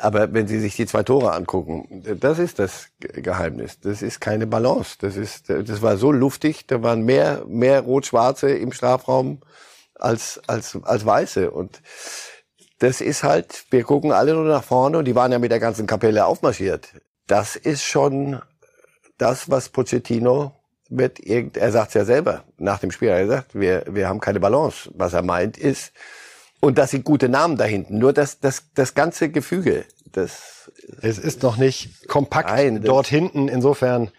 [0.00, 3.80] aber wenn Sie sich die zwei Tore angucken, das ist das Geheimnis.
[3.80, 4.96] Das ist keine Balance.
[4.98, 6.66] Das ist, das war so luftig.
[6.66, 9.40] Da waren mehr, mehr Rot-Schwarze im Strafraum
[9.94, 11.50] als, als, als Weiße.
[11.50, 11.82] Und
[12.78, 15.60] das ist halt, wir gucken alle nur nach vorne und die waren ja mit der
[15.60, 16.88] ganzen Kapelle aufmarschiert.
[17.26, 18.40] Das ist schon
[19.18, 20.52] das, was Pochettino
[20.88, 24.20] mit irgend, er sagt es ja selber nach dem Spiel, er sagt, wir, wir haben
[24.20, 24.90] keine Balance.
[24.94, 25.92] Was er meint ist,
[26.60, 27.98] und das sind gute Namen da hinten.
[27.98, 30.70] Nur das, das, das ganze Gefüge, das.
[31.02, 33.48] Es ist noch nicht kompakt Nein, dort hinten.
[33.48, 34.10] Insofern,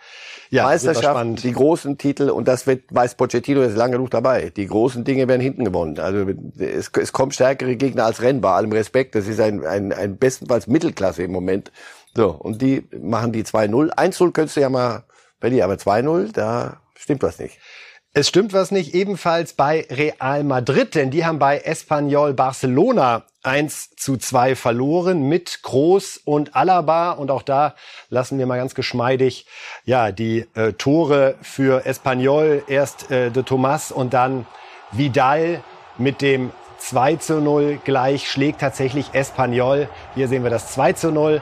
[0.49, 4.49] ja, Meisterschaft, die großen Titel, und das wird, weiß Pochettino ist lange genug dabei.
[4.49, 5.99] Die großen Dinge werden hinten gewonnen.
[5.99, 6.25] Also,
[6.59, 9.15] es, es kommen stärkere Gegner als Rennen, bei allem Respekt.
[9.15, 11.71] Das ist ein, ein, ein bestenfalls Mittelklasse im Moment.
[12.15, 12.31] So.
[12.31, 13.93] Und die machen die 2-0.
[13.93, 15.03] 1-0 könntest du ja mal,
[15.39, 17.57] Berlin, aber 2-0, da stimmt was nicht.
[18.13, 23.95] Es stimmt was nicht, ebenfalls bei Real Madrid, denn die haben bei Espanyol Barcelona 1
[23.95, 27.11] zu 2 verloren mit Groß und Alaba.
[27.11, 27.73] Und auch da
[28.09, 29.45] lassen wir mal ganz geschmeidig
[29.85, 32.65] ja die äh, Tore für Espanyol.
[32.67, 34.45] Erst äh, de Tomas und dann
[34.91, 35.63] Vidal
[35.97, 39.87] mit dem 2 zu 0 gleich schlägt tatsächlich Espanyol.
[40.15, 41.41] Hier sehen wir das 2 zu 0.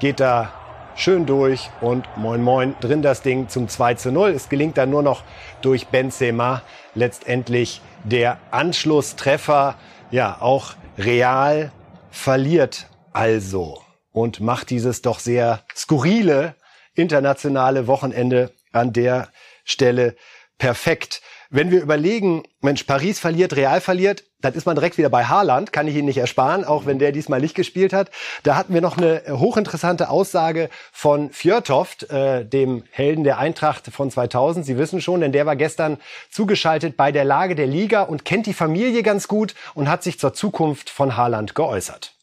[0.00, 0.52] Geht da
[0.94, 4.30] schön durch und moin moin drin das Ding zum 2 zu 0.
[4.30, 5.22] Es gelingt dann nur noch
[5.62, 6.62] durch Benzema
[6.94, 9.76] letztendlich der Anschlusstreffer.
[10.10, 11.72] Ja, auch Real
[12.10, 13.80] verliert also
[14.12, 16.54] und macht dieses doch sehr skurrile
[16.94, 19.28] internationale Wochenende an der
[19.64, 20.16] Stelle
[20.58, 21.22] perfekt.
[21.52, 25.72] Wenn wir überlegen, Mensch, Paris verliert, Real verliert, dann ist man direkt wieder bei Haaland,
[25.72, 28.12] kann ich Ihnen nicht ersparen, auch wenn der diesmal nicht gespielt hat.
[28.44, 34.12] Da hatten wir noch eine hochinteressante Aussage von Fjörtoft, äh, dem Helden der Eintracht von
[34.12, 34.64] 2000.
[34.64, 35.98] Sie wissen schon, denn der war gestern
[36.30, 40.20] zugeschaltet bei der Lage der Liga und kennt die Familie ganz gut und hat sich
[40.20, 42.14] zur Zukunft von Haaland geäußert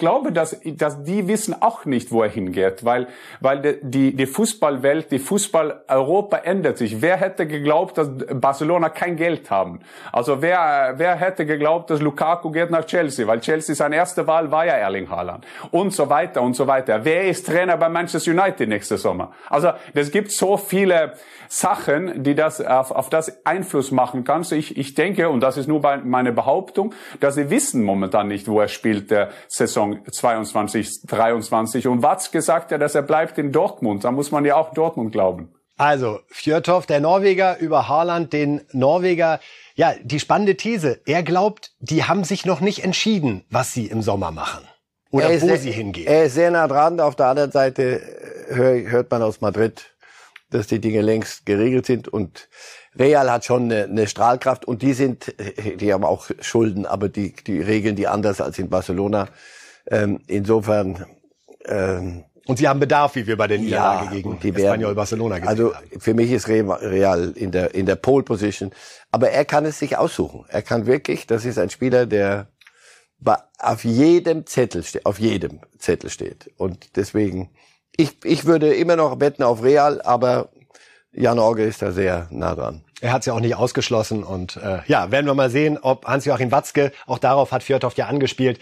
[0.00, 3.06] glaube, dass, dass die wissen auch nicht, wo er hingeht, weil,
[3.38, 7.00] weil die, die Fußballwelt, die Fußball-Europa ändert sich.
[7.00, 9.80] Wer hätte geglaubt, dass Barcelona kein Geld haben?
[10.10, 13.26] Also wer, wer hätte geglaubt, dass Lukaku geht nach Chelsea?
[13.28, 15.46] Weil Chelsea seine erste Wahl war ja Erling Haaland.
[15.70, 17.04] Und so weiter und so weiter.
[17.04, 19.32] Wer ist Trainer bei Manchester United nächste Sommer?
[19.48, 21.12] Also, es gibt so viele
[21.48, 24.44] Sachen, die das auf, auf das Einfluss machen kann.
[24.44, 28.46] So ich, ich denke, und das ist nur meine Behauptung, dass sie wissen momentan nicht,
[28.46, 31.86] wo er spielt der Saison Saison 22, 23.
[31.86, 34.04] Und Watzke sagt ja, dass er bleibt in Dortmund.
[34.04, 35.52] Da muss man ja auch Dortmund glauben.
[35.76, 39.40] Also, Fjörthoff, der Norweger, über Haaland, den Norweger.
[39.74, 41.00] Ja, die spannende These.
[41.06, 44.62] Er glaubt, die haben sich noch nicht entschieden, was sie im Sommer machen.
[45.10, 46.06] Oder wo sehr, sie hingehen.
[46.06, 47.00] Er ist sehr nah dran.
[47.00, 48.00] Auf der anderen Seite
[48.48, 49.94] hört man aus Madrid,
[50.50, 52.48] dass die Dinge längst geregelt sind und
[52.98, 55.34] Real hat schon eine, eine Strahlkraft und die sind,
[55.76, 59.28] die haben auch Schulden, aber die, die regeln die anders als in Barcelona.
[59.86, 61.06] Ähm, insofern.
[61.66, 65.36] Ähm, und sie haben Bedarf, wie wir bei den Niederlage ja, gegen die Espanyol Barcelona
[65.38, 66.00] gesehen Also haben.
[66.00, 68.72] für mich ist Real in der in der Pole Position,
[69.12, 70.44] aber er kann es sich aussuchen.
[70.48, 72.48] Er kann wirklich, das ist ein Spieler, der
[73.58, 76.50] auf jedem Zettel steht, auf jedem Zettel steht.
[76.56, 77.50] Und deswegen,
[77.96, 80.48] ich, ich würde immer noch wetten auf Real, aber
[81.12, 82.84] Jan Orge ist da sehr nah dran.
[83.00, 86.06] Er hat es ja auch nicht ausgeschlossen und äh, ja, werden wir mal sehen, ob
[86.06, 88.58] Hans-Joachim Watzke, auch darauf hat Fjordhoff ja angespielt,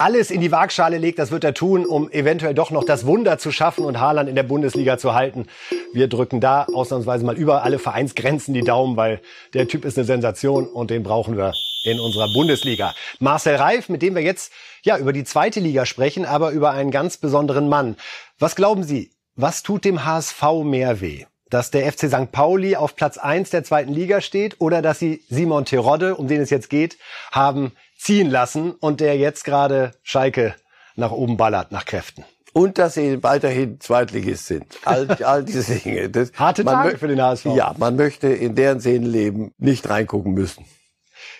[0.00, 3.36] alles in die Waagschale legt, das wird er tun, um eventuell doch noch das Wunder
[3.36, 5.46] zu schaffen und Haaland in der Bundesliga zu halten.
[5.92, 9.20] Wir drücken da ausnahmsweise mal über alle Vereinsgrenzen die Daumen, weil
[9.52, 11.52] der Typ ist eine Sensation und den brauchen wir
[11.84, 12.94] in unserer Bundesliga.
[13.18, 16.90] Marcel Reif, mit dem wir jetzt ja über die zweite Liga sprechen, aber über einen
[16.90, 17.96] ganz besonderen Mann.
[18.38, 21.26] Was glauben Sie, was tut dem HSV mehr weh?
[21.50, 22.32] Dass der FC St.
[22.32, 26.40] Pauli auf Platz eins der zweiten Liga steht oder dass sie Simon Terodde, um den
[26.40, 26.96] es jetzt geht,
[27.32, 30.54] haben ziehen lassen und der jetzt gerade Schalke
[30.96, 32.24] nach oben ballert, nach Kräften.
[32.52, 34.66] Und dass sie weiterhin Zweitligist sind.
[34.84, 36.08] All, all diese Dinge.
[36.08, 37.46] Das, Harte Tage für den HSV.
[37.54, 40.64] Ja, man möchte in deren Seelenleben nicht reingucken müssen.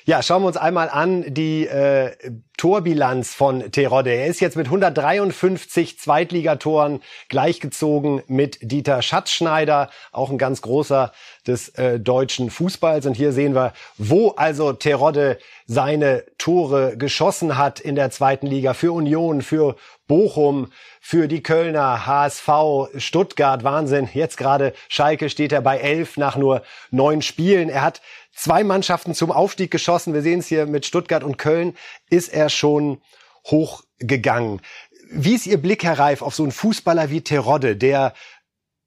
[0.06, 2.12] Ja, schauen wir uns einmal an die äh,
[2.56, 4.10] Torbilanz von Terodde.
[4.10, 11.12] Er ist jetzt mit 153 Zweitligatoren gleichgezogen mit Dieter Schatzschneider, auch ein ganz großer
[11.46, 13.06] des äh, deutschen Fußballs.
[13.06, 18.74] Und hier sehen wir, wo also Terodde seine Tore geschossen hat in der zweiten Liga
[18.74, 22.48] für Union, für Bochum, für die Kölner, HSV,
[22.96, 24.08] Stuttgart, Wahnsinn.
[24.12, 27.68] Jetzt gerade Schalke steht er bei elf nach nur neun Spielen.
[27.68, 28.02] Er hat
[28.34, 30.14] zwei Mannschaften zum Aufstieg geschossen.
[30.14, 31.76] Wir sehen es hier mit Stuttgart und Köln,
[32.08, 33.00] ist er schon
[33.46, 34.60] hochgegangen.
[35.10, 38.14] Wie ist Ihr Blick, Herr Reif, auf so einen Fußballer wie Terodde, der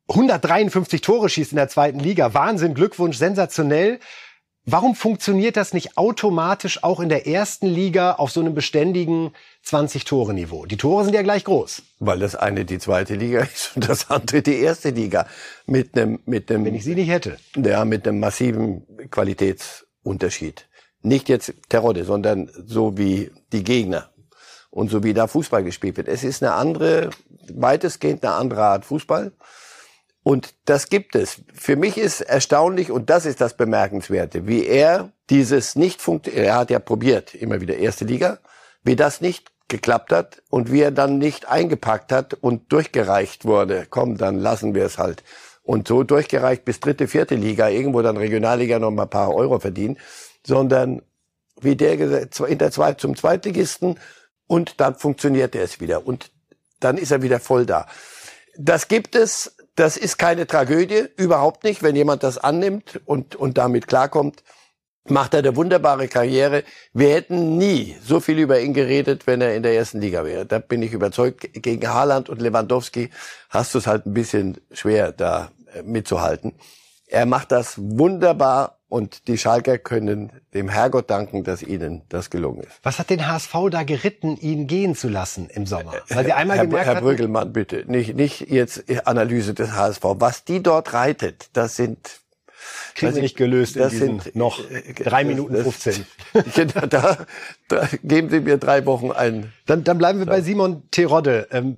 [0.09, 2.33] 153 Tore schießt in der zweiten Liga?
[2.33, 3.99] Wahnsinn, Glückwunsch, sensationell.
[4.65, 9.33] Warum funktioniert das nicht automatisch auch in der ersten Liga auf so einem beständigen
[9.65, 10.65] 20-Tore-Niveau?
[10.65, 11.81] Die Tore sind ja gleich groß.
[11.99, 15.27] Weil das eine die zweite Liga ist und das andere die erste Liga.
[15.65, 17.37] Mit einem, mit einem, Wenn ich sie nicht hätte.
[17.57, 20.65] Ja, mit einem massiven Qualitätsunterschied.
[21.01, 24.11] Nicht jetzt Terodde, sondern so wie die Gegner
[24.69, 26.07] und so wie da Fußball gespielt wird.
[26.07, 27.09] Es ist eine andere,
[27.53, 29.33] weitestgehend eine andere Art Fußball.
[30.23, 31.41] Und das gibt es.
[31.53, 36.55] Für mich ist erstaunlich, und das ist das Bemerkenswerte, wie er dieses nicht funktioniert, er
[36.55, 38.39] hat ja probiert, immer wieder erste Liga,
[38.83, 43.85] wie das nicht geklappt hat und wie er dann nicht eingepackt hat und durchgereicht wurde.
[43.89, 45.23] Komm, dann lassen wir es halt.
[45.63, 49.59] Und so durchgereicht bis dritte, vierte Liga, irgendwo dann Regionalliga noch mal ein paar Euro
[49.59, 49.97] verdienen,
[50.45, 51.01] sondern
[51.59, 53.99] wie der in der Zweit zum Zweitligisten
[54.47, 56.31] und dann funktioniert er es wieder und
[56.79, 57.87] dann ist er wieder voll da.
[58.57, 61.83] Das gibt es, das ist keine Tragödie, überhaupt nicht.
[61.83, 64.43] Wenn jemand das annimmt und, und damit klarkommt,
[65.05, 66.63] macht er eine wunderbare Karriere.
[66.93, 70.45] Wir hätten nie so viel über ihn geredet, wenn er in der ersten Liga wäre.
[70.45, 71.49] Da bin ich überzeugt.
[71.53, 73.09] Gegen Haaland und Lewandowski
[73.49, 76.53] hast du es halt ein bisschen schwer, da äh, mitzuhalten.
[77.07, 82.61] Er macht das wunderbar und die Schalker können dem Herrgott danken, dass ihnen das gelungen
[82.61, 82.79] ist.
[82.83, 85.93] Was hat den HSV da geritten, ihn gehen zu lassen im Sommer?
[86.09, 87.85] Weil sie einmal Herr, gemerkt Herr Brüggelmann, bitte.
[87.87, 90.03] Nicht, nicht jetzt Analyse des HSV.
[90.19, 91.97] Was die dort reitet, das sind
[92.93, 96.05] kriegen ich, nicht gelöst das in diesen sind, noch äh, drei das- Minuten das- 15.
[96.55, 97.17] Genau, da,
[97.69, 99.51] da geben Sie mir drei Wochen ein.
[99.65, 101.47] Dann, dann bleiben wir bei Simon Terodde.
[101.51, 101.77] Ähm,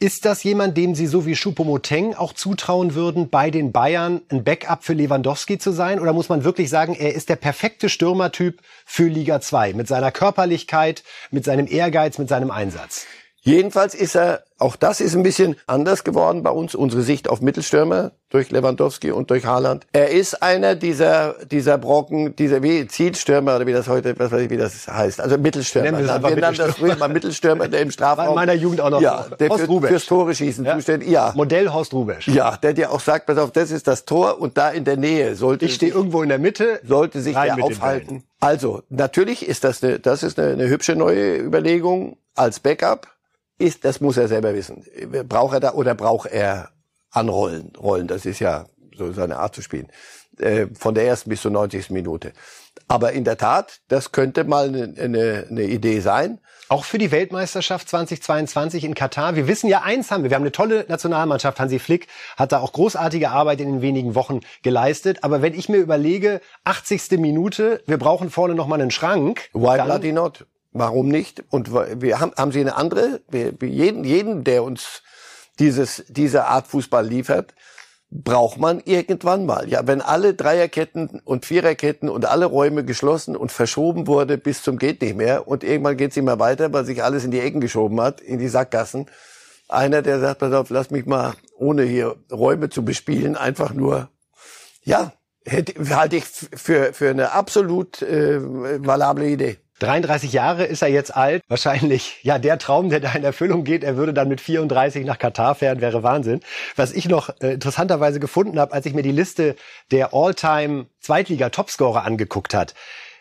[0.00, 4.42] ist das jemand, dem Sie so wie Choupo-Moteng auch zutrauen würden, bei den Bayern ein
[4.44, 6.00] Backup für Lewandowski zu sein?
[6.00, 10.10] Oder muss man wirklich sagen, er ist der perfekte Stürmertyp für Liga 2 mit seiner
[10.10, 13.06] Körperlichkeit, mit seinem Ehrgeiz, mit seinem Einsatz?
[13.42, 17.40] Jedenfalls ist er, auch das ist ein bisschen anders geworden bei uns, unsere Sicht auf
[17.40, 19.86] Mittelstürmer durch Lewandowski und durch Haaland.
[19.92, 24.42] Er ist einer dieser, dieser Brocken, dieser wie Zielstürmer oder wie das heute, was weiß
[24.42, 25.20] ich, wie das heißt.
[25.22, 25.90] Also Mittelstürmer.
[25.90, 26.74] Nennen wir wir nannten das Mittelstürmer.
[26.74, 28.18] früher mal Mittelstürmer, der im Strafraum.
[28.26, 30.74] War in meiner Jugend auch noch Ja, der Horst für, fürs Tore schießen Ja.
[30.76, 31.08] zuständig.
[31.08, 31.32] Ja.
[31.34, 32.28] Modell Horst Rubesch.
[32.28, 34.98] Ja, der dir auch sagt, pass auf, das ist das Tor und da in der
[34.98, 36.80] Nähe sollte Ich stehe irgendwo in der Mitte.
[36.86, 38.22] sollte sich der aufhalten.
[38.38, 43.08] Also, natürlich ist das eine, das ist eine, eine hübsche neue Überlegung als Backup.
[43.60, 44.84] Ist, das muss er selber wissen.
[45.28, 46.70] Braucht er da oder braucht er
[47.10, 47.72] anrollen?
[47.78, 48.64] Rollen, das ist ja
[48.96, 49.88] so seine Art zu spielen.
[50.38, 51.90] Äh, von der ersten bis zur 90.
[51.90, 52.32] Minute.
[52.88, 56.40] Aber in der Tat, das könnte mal eine, eine, eine Idee sein.
[56.70, 59.36] Auch für die Weltmeisterschaft 2022 in Katar.
[59.36, 60.30] Wir wissen ja, eins haben wir.
[60.30, 61.60] Wir haben eine tolle Nationalmannschaft.
[61.60, 65.22] Hansi Flick hat da auch großartige Arbeit in den wenigen Wochen geleistet.
[65.22, 67.18] Aber wenn ich mir überlege, 80.
[67.18, 69.50] Minute, wir brauchen vorne noch mal einen Schrank.
[69.52, 70.46] Why bloody not?
[70.72, 71.42] Warum nicht?
[71.50, 73.20] Und wir haben, haben Sie eine andere?
[73.28, 75.02] Wir, jeden, jeden, der uns
[75.58, 77.54] dieses, diese Art Fußball liefert,
[78.10, 79.68] braucht man irgendwann mal.
[79.68, 84.78] Ja, wenn alle Dreierketten und Viererketten und alle Räume geschlossen und verschoben wurde bis zum
[84.78, 88.00] geht nicht mehr und irgendwann geht's immer weiter, weil sich alles in die Ecken geschoben
[88.00, 89.06] hat, in die Sackgassen.
[89.68, 94.08] Einer, der sagt, pass auf, lass mich mal, ohne hier Räume zu bespielen, einfach nur,
[94.82, 95.12] ja,
[95.44, 98.40] hätte, halte ich für, für eine absolut äh,
[98.84, 99.58] valable Idee.
[99.80, 101.42] 33 Jahre ist er jetzt alt.
[101.48, 105.18] Wahrscheinlich, ja, der Traum, der da in Erfüllung geht, er würde dann mit 34 nach
[105.18, 106.40] Katar fahren, wäre Wahnsinn.
[106.76, 109.56] Was ich noch äh, interessanterweise gefunden habe, als ich mir die Liste
[109.90, 112.74] der All-Time Zweitliga-Topscorer angeguckt hat,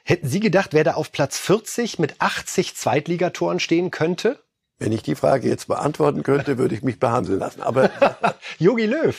[0.04, 4.40] hätten Sie gedacht, wer da auf Platz 40 mit 80 Zweitligatoren stehen könnte?
[4.80, 7.62] Wenn ich die Frage jetzt beantworten könnte, würde ich mich behandeln lassen.
[7.62, 7.90] Aber
[8.60, 9.16] Jogi Löw.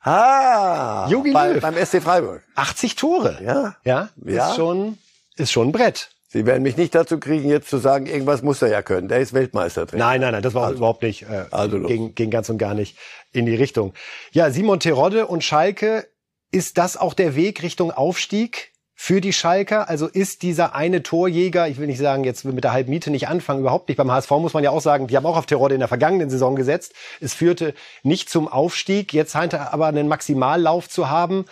[0.00, 1.60] ah, Jogi bei, Löw.
[1.62, 2.42] beim SC Freiburg.
[2.54, 3.38] 80 Tore.
[3.44, 3.76] Ja.
[3.84, 4.50] Ja, Ja.
[4.50, 4.98] ist schon,
[5.36, 6.10] ist schon ein Brett.
[6.32, 9.08] Sie werden mich nicht dazu kriegen, jetzt zu sagen, irgendwas muss er ja können.
[9.08, 9.98] Der ist Weltmeister drin.
[9.98, 12.74] Nein, nein, nein, das war auch überhaupt nicht, äh, Also ging, ging ganz und gar
[12.74, 12.96] nicht
[13.32, 13.94] in die Richtung.
[14.30, 16.06] Ja, Simon Terodde und Schalke,
[16.52, 19.88] ist das auch der Weg Richtung Aufstieg für die Schalker?
[19.88, 23.60] Also ist dieser eine Torjäger, ich will nicht sagen, jetzt mit der Halbmiete nicht anfangen,
[23.60, 23.96] überhaupt nicht.
[23.96, 26.30] Beim HSV muss man ja auch sagen, die haben auch auf Terodde in der vergangenen
[26.30, 26.94] Saison gesetzt.
[27.20, 29.12] Es führte nicht zum Aufstieg.
[29.12, 31.44] Jetzt scheint er aber einen Maximallauf zu haben.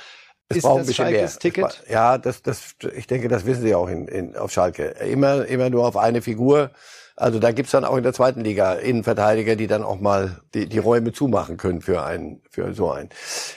[0.49, 1.39] Es ist braucht ein bisschen Schalkes mehr.
[1.41, 1.83] Ticket?
[1.85, 4.85] Es Ja, das, das, ich denke, das wissen Sie auch in, in, auf Schalke.
[4.85, 6.71] Immer, immer nur auf eine Figur.
[7.17, 10.69] Also da gibt's dann auch in der zweiten Liga Innenverteidiger, die dann auch mal die,
[10.69, 13.11] die Räume zumachen können für einen, für so einen.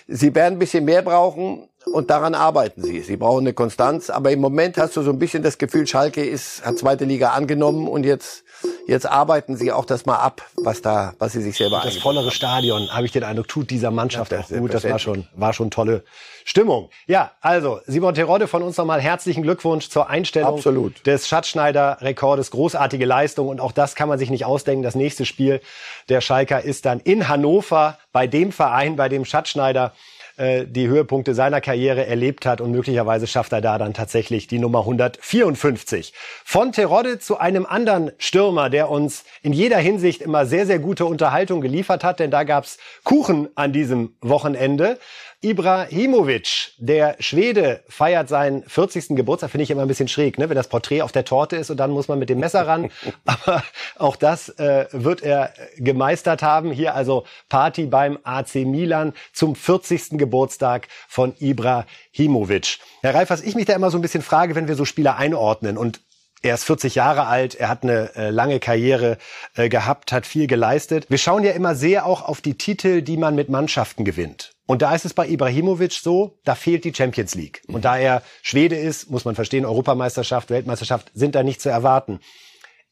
[0.07, 3.01] Sie werden ein bisschen mehr brauchen und daran arbeiten sie.
[3.01, 6.25] Sie brauchen eine Konstanz, aber im Moment hast du so ein bisschen das Gefühl, Schalke
[6.25, 8.43] ist, hat zweite Liga angenommen und jetzt,
[8.87, 12.31] jetzt arbeiten sie auch das mal ab, was da, was sie sich selber Das vollere
[12.31, 14.73] Stadion, habe ich den Eindruck, tut dieser Mannschaft auch gut.
[14.73, 16.03] Das war schon, war schon tolle
[16.43, 16.89] Stimmung.
[17.07, 21.05] Ja, also Simon Terodde von uns nochmal herzlichen Glückwunsch zur Einstellung Absolut.
[21.05, 22.51] des Schatzschneider-Rekordes.
[22.51, 24.83] Großartige Leistung und auch das kann man sich nicht ausdenken.
[24.83, 25.61] Das nächste Spiel
[26.09, 29.93] der Schalker ist dann in Hannover bei dem Verein, bei dem Schatzschneider
[30.41, 34.57] äh, die Höhepunkte seiner Karriere erlebt hat und möglicherweise schafft er da dann tatsächlich die
[34.57, 36.13] Nummer 154.
[36.43, 41.05] Von Terodde zu einem anderen Stürmer, der uns in jeder Hinsicht immer sehr, sehr gute
[41.05, 44.97] Unterhaltung geliefert hat, denn da gab's Kuchen an diesem Wochenende.
[45.43, 49.15] Ibrahimovic, der Schwede, feiert seinen 40.
[49.15, 49.49] Geburtstag.
[49.49, 50.47] Finde ich immer ein bisschen schräg, ne?
[50.49, 52.91] wenn das Porträt auf der Torte ist und dann muss man mit dem Messer ran.
[53.25, 53.63] Aber
[53.97, 56.71] auch das äh, wird er gemeistert haben.
[56.71, 60.19] Hier also Party beim AC Milan zum 40.
[60.19, 62.77] Geburtstag von Ibrahimovic.
[63.01, 65.17] Herr Reif, was ich mich da immer so ein bisschen frage, wenn wir so Spieler
[65.17, 66.01] einordnen und
[66.43, 69.17] er ist 40 Jahre alt, er hat eine äh, lange Karriere
[69.55, 71.05] äh, gehabt, hat viel geleistet.
[71.09, 74.53] Wir schauen ja immer sehr auch auf die Titel, die man mit Mannschaften gewinnt.
[74.71, 77.61] Und da ist es bei Ibrahimovic so, da fehlt die Champions League.
[77.67, 82.21] Und da er Schwede ist, muss man verstehen, Europameisterschaft, Weltmeisterschaft sind da nicht zu erwarten.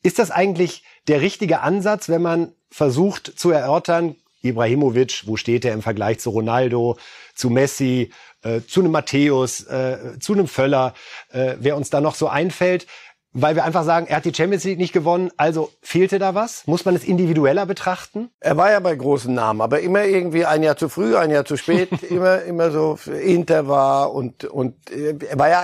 [0.04, 5.74] Ist das eigentlich der richtige Ansatz, wenn man versucht zu erörtern, Ibrahimovic, wo steht er
[5.74, 6.98] im Vergleich zu Ronaldo,
[7.34, 8.12] zu Messi,
[8.42, 10.94] äh, zu einem Matthäus, äh, zu einem Völler,
[11.32, 12.88] äh, wer uns da noch so einfällt,
[13.32, 16.66] weil wir einfach sagen, er hat die Champions League nicht gewonnen, also fehlte da was?
[16.66, 18.32] Muss man es individueller betrachten?
[18.40, 21.46] Er war ja bei großen Namen, aber immer irgendwie ein Jahr zu früh, ein Jahr
[21.46, 25.64] zu spät, immer immer so Inter war und und er war ja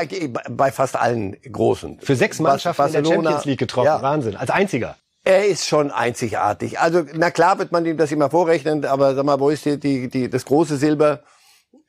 [0.50, 2.00] bei fast allen großen.
[2.02, 4.96] Für sechs Mannschaften in der Barcelona- Champions League getroffen, Ja, Wahnsinn, als einziger.
[5.24, 6.80] er ist schon einzigartig.
[6.80, 9.78] Also na klar wird man ihm das immer vorrechnen, aber sag mal, wo ist hier
[9.78, 11.22] die die das große Silber?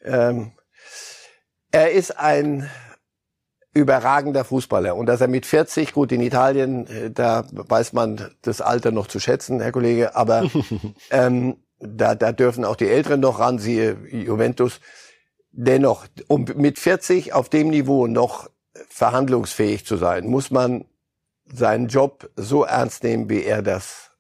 [0.03, 0.53] Ähm,
[1.71, 2.71] er ist ein
[3.77, 8.61] überragender Fußballer und dass er mit 40 gut in Italien, äh, da weiß man das
[8.61, 10.51] Alter noch zu schätzen, Herr Kollege, aber
[11.11, 14.81] ähm, da, da dürfen auch die Älteren noch ran, siehe Juventus.
[15.53, 18.49] Dennoch, um mit 40 auf dem Niveau noch
[18.89, 20.87] verhandlungsfähig zu sein, muss man
[21.45, 24.11] seinen Job so ernst nehmen, wie er das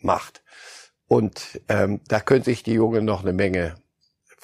[0.00, 0.42] macht.
[1.08, 3.76] Und ähm, da könnte sich die Jungen noch eine Menge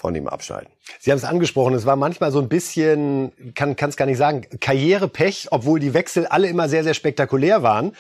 [0.02, 0.66] von ihm abschneiden.
[0.98, 4.44] Sie haben es angesprochen, es war manchmal so ein bisschen, kann es gar nicht sagen,
[4.60, 7.94] Karrierepech, obwohl die Wechsel alle immer sehr, sehr spektakulär waren.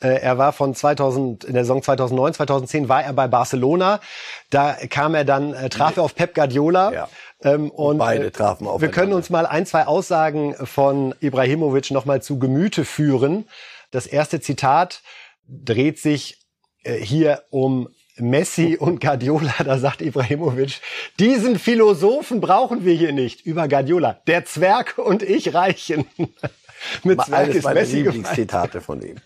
[0.00, 3.98] Äh, er war von 2000, in der Saison 2009, 2010 war er bei Barcelona.
[4.50, 6.92] Da kam er dann, äh, traf er auf Pep Guardiola.
[6.92, 7.08] Ja.
[7.42, 8.94] Ähm, und beide äh, trafen Wir aufeinander.
[8.94, 13.48] können uns mal ein, zwei Aussagen von Ibrahimovic nochmal zu Gemüte führen.
[13.90, 15.02] Das erste Zitat
[15.48, 16.38] dreht sich
[16.84, 17.88] äh, hier um
[18.20, 20.80] Messi und Guardiola, da sagt Ibrahimovic,
[21.18, 23.46] diesen Philosophen brauchen wir hier nicht.
[23.46, 24.20] Über Guardiola.
[24.26, 26.06] Der Zwerg und ich reichen.
[27.02, 27.96] Mit Zwerg ist meiner Messi.
[28.02, 29.16] Lieblingszitate von ihm.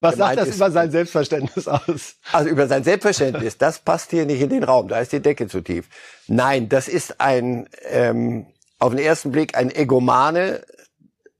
[0.00, 2.16] Was sagt gemeint das ist- über sein Selbstverständnis aus?
[2.32, 5.46] Also über sein Selbstverständnis, das passt hier nicht in den Raum, da ist die Decke
[5.46, 5.86] zu tief.
[6.28, 8.46] Nein, das ist ein, ähm,
[8.78, 10.62] auf den ersten Blick ein Egomane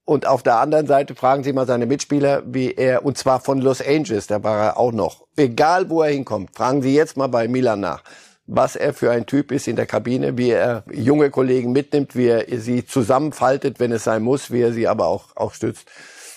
[0.05, 3.61] und auf der anderen Seite fragen Sie mal seine Mitspieler, wie er, und zwar von
[3.61, 7.29] Los Angeles, da war er auch noch, egal wo er hinkommt, fragen Sie jetzt mal
[7.29, 8.03] bei Milan nach,
[8.47, 12.27] was er für ein Typ ist in der Kabine, wie er junge Kollegen mitnimmt, wie
[12.27, 15.89] er sie zusammenfaltet, wenn es sein muss, wie er sie aber auch, auch stützt.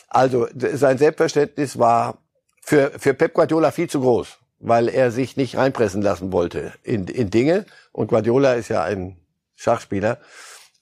[0.08, 2.19] Also sein Selbstverständnis war
[2.62, 7.08] für, für Pep Guardiola viel zu groß, weil er sich nicht reinpressen lassen wollte in,
[7.08, 7.65] in Dinge.
[7.91, 9.17] Und Guardiola ist ja ein
[9.56, 10.19] Schachspieler.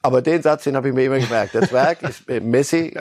[0.06, 1.56] Aber den Satz, den habe ich mir immer gemerkt.
[1.56, 2.96] Der Zwerg ist äh, Messi.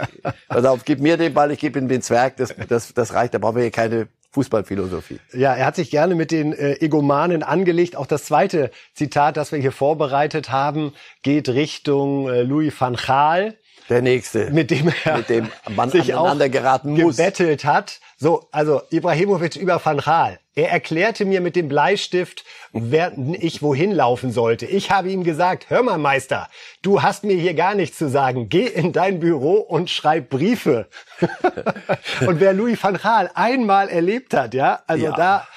[0.49, 2.38] Pass auf, gib mir den Ball, ich gebe ihm den Zwerg.
[2.38, 3.35] Das, das, das reicht.
[3.35, 5.21] Da brauchen wir hier keine Fußballphilosophie.
[5.35, 7.95] Ja, er hat sich gerne mit den äh, Egomanen angelegt.
[7.97, 13.59] Auch das zweite Zitat, das wir hier vorbereitet haben, geht Richtung äh, Louis van Gaal.
[13.88, 14.51] Der nächste.
[14.51, 17.16] mit dem er Mit dem man sich auch aneinander geraten muss.
[17.16, 18.01] gebettelt hat.
[18.16, 20.38] So, also Ibrahimovic über Van Gaal.
[20.55, 24.66] Er erklärte mir mit dem Bleistift, während ich wohin laufen sollte.
[24.66, 26.49] Ich habe ihm gesagt, hör mal Meister,
[26.83, 28.49] du hast mir hier gar nichts zu sagen.
[28.49, 30.87] Geh in dein Büro und schreib Briefe.
[32.27, 35.12] und wer Louis van Gaal einmal erlebt hat, ja, also Ja.
[35.16, 35.49] da,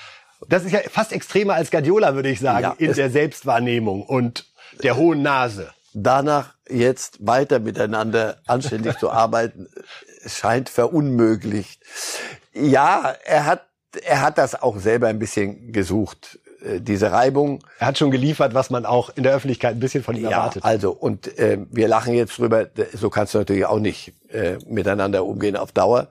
[0.49, 4.45] das ist ja fast extremer als Guardiola, würde ich sagen, Ja, in der Selbstwahrnehmung und
[4.83, 5.69] der hohen Nase.
[5.93, 9.67] Danach jetzt weiter miteinander anständig zu arbeiten,
[10.25, 11.81] scheint verunmöglicht.
[12.53, 13.67] Ja, er hat,
[14.03, 16.39] er hat das auch selber ein bisschen gesucht.
[16.61, 17.63] äh, diese Reibung.
[17.79, 20.31] Er hat schon geliefert, was man auch in der Öffentlichkeit ein bisschen von ihm ja,
[20.31, 20.63] erwartet.
[20.63, 22.67] Also und äh, wir lachen jetzt drüber.
[22.93, 26.07] So kannst du natürlich auch nicht äh, miteinander umgehen auf Dauer.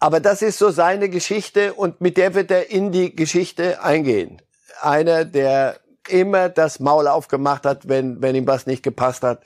[0.00, 4.40] Aber das ist so seine Geschichte und mit der wird er in die Geschichte eingehen.
[4.80, 5.80] Einer, der
[6.10, 9.42] immer das Maul aufgemacht hat, wenn, wenn ihm was nicht gepasst hat,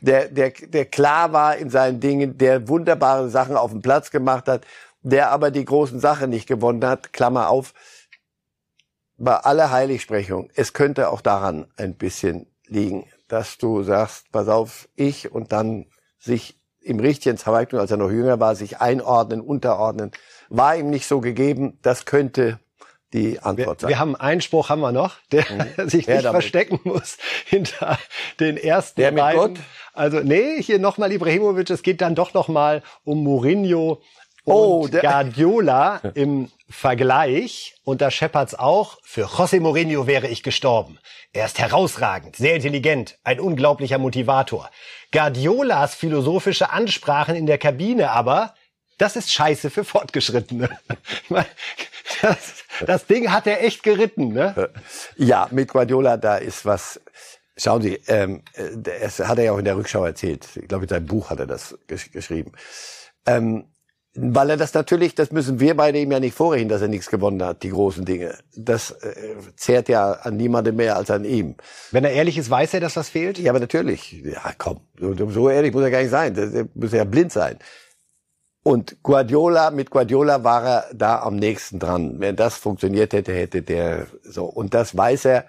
[0.00, 4.48] der, der, der klar war in seinen Dingen, der wunderbare Sachen auf dem Platz gemacht
[4.48, 4.64] hat,
[5.02, 7.72] der aber die großen Sachen nicht gewonnen hat, Klammer auf,
[9.16, 14.88] bei aller Heiligsprechung, es könnte auch daran ein bisschen liegen, dass du sagst, pass auf,
[14.96, 15.86] ich und dann
[16.18, 20.12] sich im richtigen Zeitpunkt, als er noch jünger war, sich einordnen, unterordnen,
[20.48, 21.78] war ihm nicht so gegeben.
[21.82, 22.58] Das könnte
[23.12, 23.88] die Antwort wir, sein.
[23.88, 25.88] Wir haben einen Spruch haben wir noch, der mhm.
[25.88, 26.42] sich Wer nicht damit?
[26.42, 27.98] verstecken muss hinter
[28.38, 29.58] den ersten der beiden.
[29.92, 34.00] Also nee, hier nochmal Ibrahimovic, es geht dann doch nochmal um Mourinho
[34.44, 37.74] oh, und Guardiola im Vergleich.
[37.84, 40.98] Und da scheppert's auch, für José Mourinho wäre ich gestorben.
[41.32, 44.70] Er ist herausragend, sehr intelligent, ein unglaublicher Motivator.
[45.12, 48.54] Guardiolas philosophische Ansprachen in der Kabine aber,
[49.00, 50.68] das ist scheiße für Fortgeschrittene.
[52.22, 52.36] Das,
[52.86, 54.70] das Ding hat er echt geritten, ne?
[55.16, 57.00] Ja, mit Guardiola, da ist was.
[57.56, 58.42] Schauen Sie, ähm,
[58.76, 60.48] das hat er ja auch in der Rückschau erzählt.
[60.54, 62.52] Ich glaube, in seinem Buch hat er das gesch geschrieben.
[63.26, 63.66] Ähm,
[64.14, 67.10] weil er das natürlich, das müssen wir beide ihm ja nicht vorrechnen, dass er nichts
[67.10, 68.36] gewonnen hat, die großen Dinge.
[68.56, 71.54] Das äh, zehrt ja an niemandem mehr als an ihm.
[71.90, 73.38] Wenn er ehrlich ist, weiß er, dass das fehlt?
[73.38, 74.12] Ja, aber natürlich.
[74.24, 76.36] Ja, komm, so, so ehrlich muss er gar nicht sein.
[76.36, 77.58] Er muss ja blind sein.
[78.62, 82.20] Und Guardiola, mit Guardiola war er da am nächsten dran.
[82.20, 84.44] Wenn das funktioniert hätte, hätte der so.
[84.44, 85.46] Und das weiß er.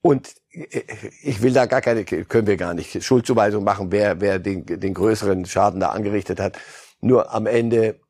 [0.00, 0.82] Und äh,
[1.22, 4.94] ich will da gar keine, können wir gar nicht Schuldzuweisung machen, wer, wer den, den
[4.94, 6.58] größeren Schaden da angerichtet hat.
[7.00, 8.00] Nur am Ende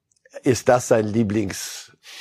[0.42, 1.06] ist das sein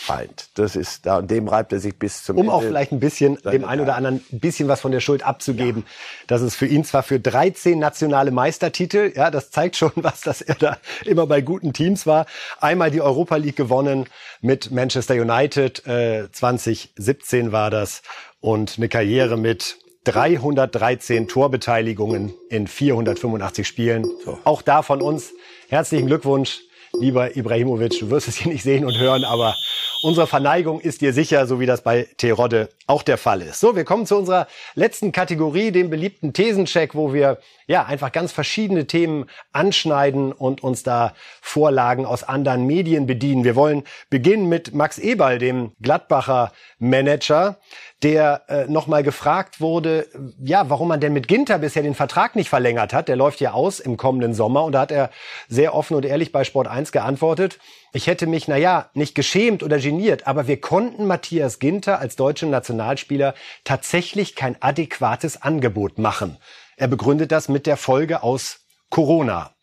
[0.04, 0.50] Lieblingsfeind.
[0.56, 2.52] Das ist da und dem reibt er sich bis zum um Ende.
[2.52, 5.24] Um auch vielleicht ein bisschen dem einen oder anderen ein bisschen was von der Schuld
[5.24, 5.94] abzugeben, ja.
[6.28, 10.42] dass es für ihn zwar für 13 nationale Meistertitel, ja, das zeigt schon was, dass
[10.42, 12.26] er da immer bei guten Teams war.
[12.60, 14.06] Einmal die Europa League gewonnen
[14.42, 18.02] mit Manchester United, äh, 2017 war das
[18.42, 24.06] und eine Karriere mit 313 Torbeteiligungen in 485 Spielen.
[24.26, 24.38] So.
[24.44, 25.32] Auch da von uns
[25.70, 26.60] herzlichen Glückwunsch
[27.00, 29.56] lieber Ibrahimovic, du wirst es hier nicht sehen und hören, aber
[30.04, 33.60] unsere Verneigung ist dir sicher, so wie das bei Terodde auch der Fall ist.
[33.60, 38.32] So, wir kommen zu unserer letzten Kategorie, dem beliebten Thesencheck, wo wir ja einfach ganz
[38.32, 43.46] verschiedene Themen anschneiden und uns da Vorlagen aus anderen Medien bedienen.
[43.46, 47.58] Wir wollen beginnen mit Max Eberl, dem Gladbacher Manager,
[48.04, 50.08] der äh, nochmal gefragt wurde,
[50.44, 53.08] ja, warum man denn mit Ginter bisher den Vertrag nicht verlängert hat.
[53.08, 55.10] Der läuft ja aus im kommenden Sommer und da hat er
[55.48, 57.60] sehr offen und ehrlich bei Sport 1 geantwortet.
[57.94, 62.16] Ich hätte mich, na ja, nicht geschämt oder geniert, aber wir konnten Matthias Ginter als
[62.16, 66.38] deutschen Nationalspieler tatsächlich kein adäquates Angebot machen.
[66.76, 69.54] Er begründet das mit der Folge aus Corona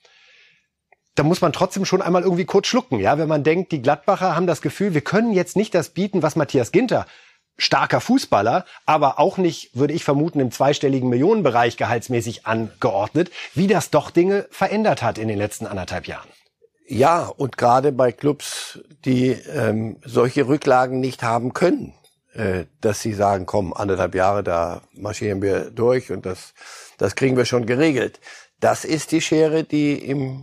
[1.17, 4.35] da muss man trotzdem schon einmal irgendwie kurz schlucken, ja, wenn man denkt, die Gladbacher
[4.35, 7.05] haben das Gefühl, wir können jetzt nicht das bieten, was Matthias Ginter
[7.59, 13.91] starker Fußballer, aber auch nicht, würde ich vermuten, im zweistelligen Millionenbereich gehaltsmäßig angeordnet, wie das
[13.91, 16.29] doch Dinge verändert hat in den letzten anderthalb Jahren.
[16.93, 21.95] Ja, und gerade bei Clubs, die ähm, solche Rücklagen nicht haben können,
[22.33, 26.53] äh, dass sie sagen, komm, anderthalb Jahre, da marschieren wir durch und das,
[26.99, 28.19] das kriegen wir schon geregelt.
[28.59, 30.43] Das ist die Schere, die im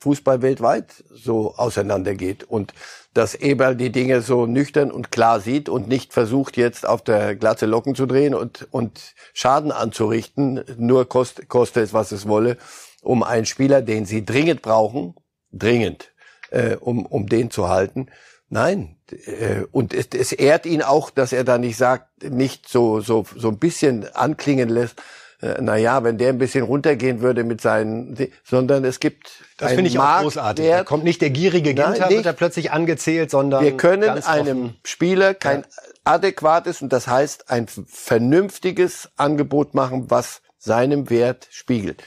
[0.00, 2.44] Fußball weltweit so auseinandergeht.
[2.44, 2.74] Und
[3.14, 7.36] dass Eberl die Dinge so nüchtern und klar sieht und nicht versucht, jetzt auf der
[7.36, 12.58] Glatze Locken zu drehen und, und Schaden anzurichten, nur koste, koste es, was es wolle,
[13.00, 15.14] um einen Spieler, den sie dringend brauchen,
[15.52, 16.12] dringend,
[16.50, 18.08] äh, um, um den zu halten.
[18.48, 23.00] Nein, äh, und es, es ehrt ihn auch, dass er da nicht sagt, nicht so,
[23.00, 25.02] so, so ein bisschen anklingen lässt,
[25.42, 29.72] äh, na ja, wenn der ein bisschen runtergehen würde mit seinen, sondern es gibt das
[29.72, 30.66] finde ich auch großartig.
[30.66, 34.74] Da kommt nicht der gierige Ginter, Nein, wird er plötzlich angezählt, sondern wir können einem
[34.84, 35.66] Spieler kein ja.
[36.04, 42.02] adäquates und das heißt ein vernünftiges Angebot machen, was seinem Wert spiegelt.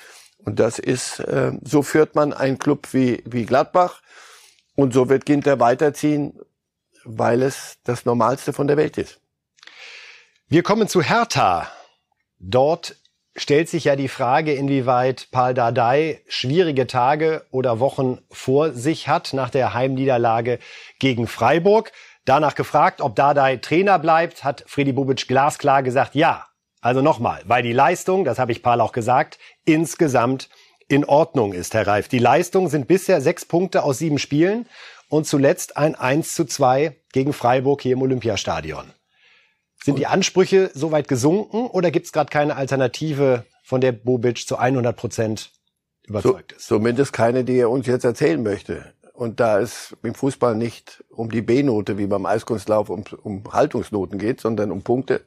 [0.49, 4.01] Und das ist, äh, so führt man einen Club wie, wie Gladbach
[4.75, 6.39] und so wird Ginter weiterziehen,
[7.03, 9.19] weil es das Normalste von der Welt ist.
[10.47, 11.69] Wir kommen zu Hertha.
[12.39, 12.95] Dort
[13.35, 19.33] stellt sich ja die Frage, inwieweit Paul Dardai schwierige Tage oder Wochen vor sich hat
[19.33, 20.57] nach der Heimniederlage
[20.97, 21.91] gegen Freiburg.
[22.25, 26.47] Danach gefragt, ob Dardai Trainer bleibt, hat Freddy Bubic glasklar gesagt, ja.
[26.81, 30.49] Also nochmal, weil die Leistung, das habe ich Paul auch gesagt, insgesamt
[30.87, 32.07] in Ordnung ist, Herr Reif.
[32.07, 34.65] Die Leistungen sind bisher sechs Punkte aus sieben Spielen
[35.09, 38.93] und zuletzt ein 1 zu 2 gegen Freiburg hier im Olympiastadion.
[39.83, 44.57] Sind die Ansprüche soweit gesunken oder gibt es gerade keine Alternative, von der Bobic zu
[44.57, 45.51] 100 Prozent
[46.07, 46.67] überzeugt ist?
[46.67, 48.93] Zumindest keine, die er uns jetzt erzählen möchte.
[49.13, 54.17] Und da es im Fußball nicht um die B-Note wie beim Eiskunstlauf um, um Haltungsnoten
[54.17, 55.21] geht, sondern um Punkte,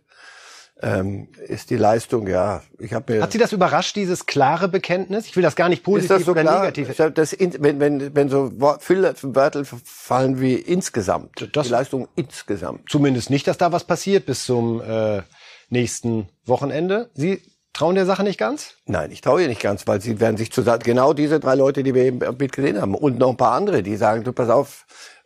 [0.82, 3.22] ähm, ist die Leistung, ja, ich habe mir...
[3.22, 5.26] Hat Sie das überrascht, dieses klare Bekenntnis?
[5.26, 6.60] Ich will das gar nicht positiv so oder klar?
[6.60, 6.96] negativ.
[7.14, 12.90] Das, wenn, wenn, wenn so Wörter fallen wie insgesamt, Das- die Leistung insgesamt.
[12.90, 15.22] Zumindest nicht, dass da was passiert bis zum äh,
[15.70, 17.10] nächsten Wochenende.
[17.14, 17.40] Sie
[17.72, 18.74] trauen der Sache nicht ganz?
[18.86, 21.82] Nein, ich traue ihr nicht ganz, weil sie werden sich zusammen, genau diese drei Leute,
[21.82, 24.50] die wir eben mit gesehen haben und noch ein paar andere, die sagen, du pass
[24.50, 24.84] auf,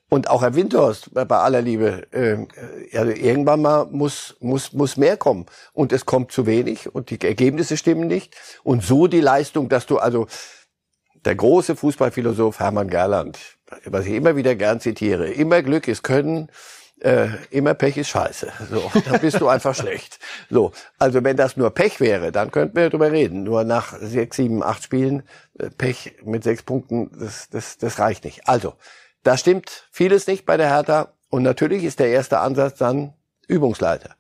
[0.08, 2.46] und auch Herr Windhorst, bei aller Liebe, äh,
[2.96, 5.46] also irgendwann mal muss, muss, muss mehr kommen.
[5.72, 8.34] Und es kommt zu wenig und die Ergebnisse stimmen nicht.
[8.62, 10.28] Und so die Leistung, dass du also,
[11.24, 13.38] der große Fußballphilosoph Hermann Gerland,
[13.84, 16.50] was ich immer wieder gern zitiere, immer Glück ist Können,
[17.00, 18.52] äh, immer Pech ist Scheiße.
[18.70, 20.20] So, dann bist du einfach schlecht.
[20.48, 23.42] So, also wenn das nur Pech wäre, dann könnten wir drüber reden.
[23.42, 25.24] Nur nach sechs, sieben, acht Spielen
[25.58, 28.48] äh, Pech mit sechs Punkten, das, das, das reicht nicht.
[28.48, 28.74] Also,
[29.26, 31.08] da stimmt vieles nicht bei der Hertha.
[31.28, 33.12] Und natürlich ist der erste Ansatz dann
[33.48, 34.10] Übungsleiter.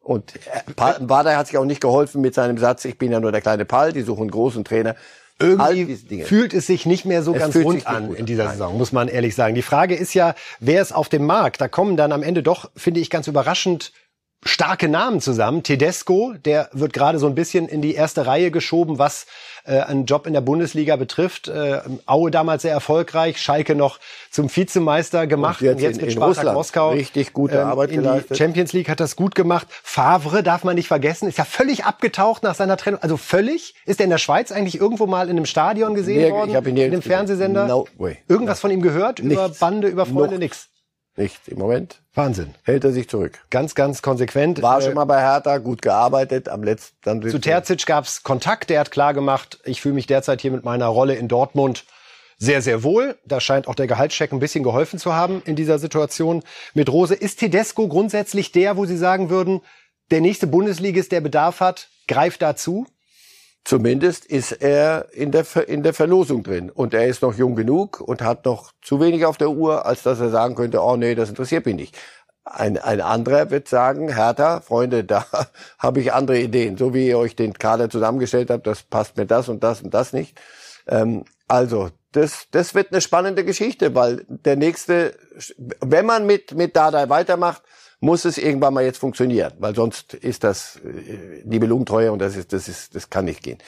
[0.00, 0.34] Und
[0.76, 3.64] Wader hat sich auch nicht geholfen mit seinem Satz, ich bin ja nur der kleine
[3.64, 4.94] Pall, die suchen einen großen Trainer.
[5.38, 8.48] Irgendwie fühlt es sich nicht mehr so Es ganz rund an in dieser.
[8.50, 9.54] Saison, muss man ehrlich sagen.
[9.54, 11.60] Die Frage ist ja, wer ist auf dem Markt?
[11.60, 13.92] Da kommen dann am Ende doch, finde ich, ganz überraschend
[14.44, 15.62] starke Namen zusammen.
[15.62, 19.26] Tedesco, der wird gerade so ein bisschen in die erste Reihe geschoben, was
[19.64, 21.48] äh, einen Job in der Bundesliga betrifft.
[21.48, 23.98] Äh, Aue damals sehr erfolgreich, Schalke noch
[24.30, 27.90] zum Vizemeister gemacht Und jetzt in- mit in Spartak Russland Moskau ähm, richtig gute Arbeit
[27.90, 28.30] in geleistet.
[28.30, 29.66] die Champions League hat das gut gemacht.
[29.82, 33.02] Favre darf man nicht vergessen, ist ja völlig abgetaucht nach seiner Trennung.
[33.02, 33.74] Also völlig?
[33.84, 36.50] Ist er in der Schweiz eigentlich irgendwo mal in einem Stadion gesehen Nirg- worden?
[36.50, 37.66] ich hab ihn in dem Fernsehsender?
[37.66, 38.18] No way.
[38.28, 39.18] Irgendwas von ihm gehört?
[39.18, 39.58] Über Nichts.
[39.58, 40.34] Bande, über Freunde?
[40.34, 40.68] Noch Nix.
[41.16, 42.00] Nicht im Moment.
[42.14, 42.54] Wahnsinn.
[42.62, 43.38] Hält er sich zurück.
[43.50, 44.60] Ganz, ganz konsequent.
[44.62, 48.22] War Äh, schon mal bei Hertha, gut gearbeitet, am letzten, dann Zu Terzic gab es
[48.22, 51.84] Kontakt, der hat klar gemacht, ich fühle mich derzeit hier mit meiner Rolle in Dortmund
[52.38, 53.16] sehr, sehr wohl.
[53.24, 56.42] Da scheint auch der Gehaltscheck ein bisschen geholfen zu haben in dieser Situation
[56.74, 57.14] mit Rose.
[57.14, 59.62] Ist Tedesco grundsätzlich der, wo Sie sagen würden,
[60.10, 62.86] der nächste Bundesligist, der Bedarf hat, greift dazu?
[63.66, 66.70] Zumindest ist er in der, in der Verlosung drin.
[66.70, 70.04] Und er ist noch jung genug und hat noch zu wenig auf der Uhr, als
[70.04, 71.98] dass er sagen könnte, oh nee, das interessiert mich nicht.
[72.44, 75.26] Ein, ein anderer wird sagen, Hertha, Freunde, da
[75.80, 76.76] habe ich andere Ideen.
[76.76, 79.92] So wie ihr euch den Kader zusammengestellt habt, das passt mir das und das und
[79.92, 80.40] das nicht.
[80.86, 85.18] Ähm, also, das, das wird eine spannende Geschichte, weil der nächste,
[85.80, 87.62] wenn man mit, mit Dada weitermacht,
[88.00, 92.52] muss es irgendwann mal jetzt funktionieren, weil sonst ist das äh, Nibelungentreue und das ist,
[92.52, 93.58] das ist, das kann nicht gehen.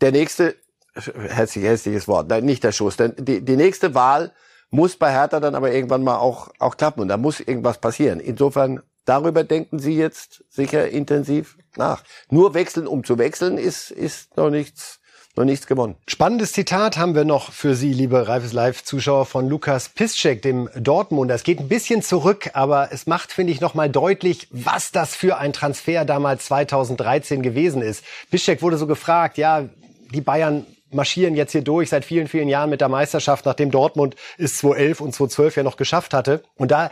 [0.00, 0.56] Der nächste,
[0.94, 4.32] herzlich, hässliches Wort, nein, nicht der Schuss, denn die, die nächste Wahl
[4.70, 8.20] muss bei Hertha dann aber irgendwann mal auch, auch klappen und da muss irgendwas passieren.
[8.20, 12.04] Insofern, darüber denken Sie jetzt sicher intensiv nach.
[12.30, 15.00] Nur wechseln, um zu wechseln, ist, ist noch nichts,
[15.36, 15.94] noch nichts gewonnen.
[16.06, 21.34] Spannendes Zitat haben wir noch für Sie, liebe Reifes Live-Zuschauer, von Lukas Piszczek, dem Dortmunder.
[21.34, 25.38] Es geht ein bisschen zurück, aber es macht, finde ich, nochmal deutlich, was das für
[25.38, 28.04] ein Transfer damals 2013 gewesen ist.
[28.30, 29.68] Piszczek wurde so gefragt, ja,
[30.12, 34.14] die Bayern marschieren jetzt hier durch seit vielen, vielen Jahren mit der Meisterschaft, nachdem Dortmund
[34.36, 36.42] es 2011 und 2012 ja noch geschafft hatte.
[36.56, 36.90] Und da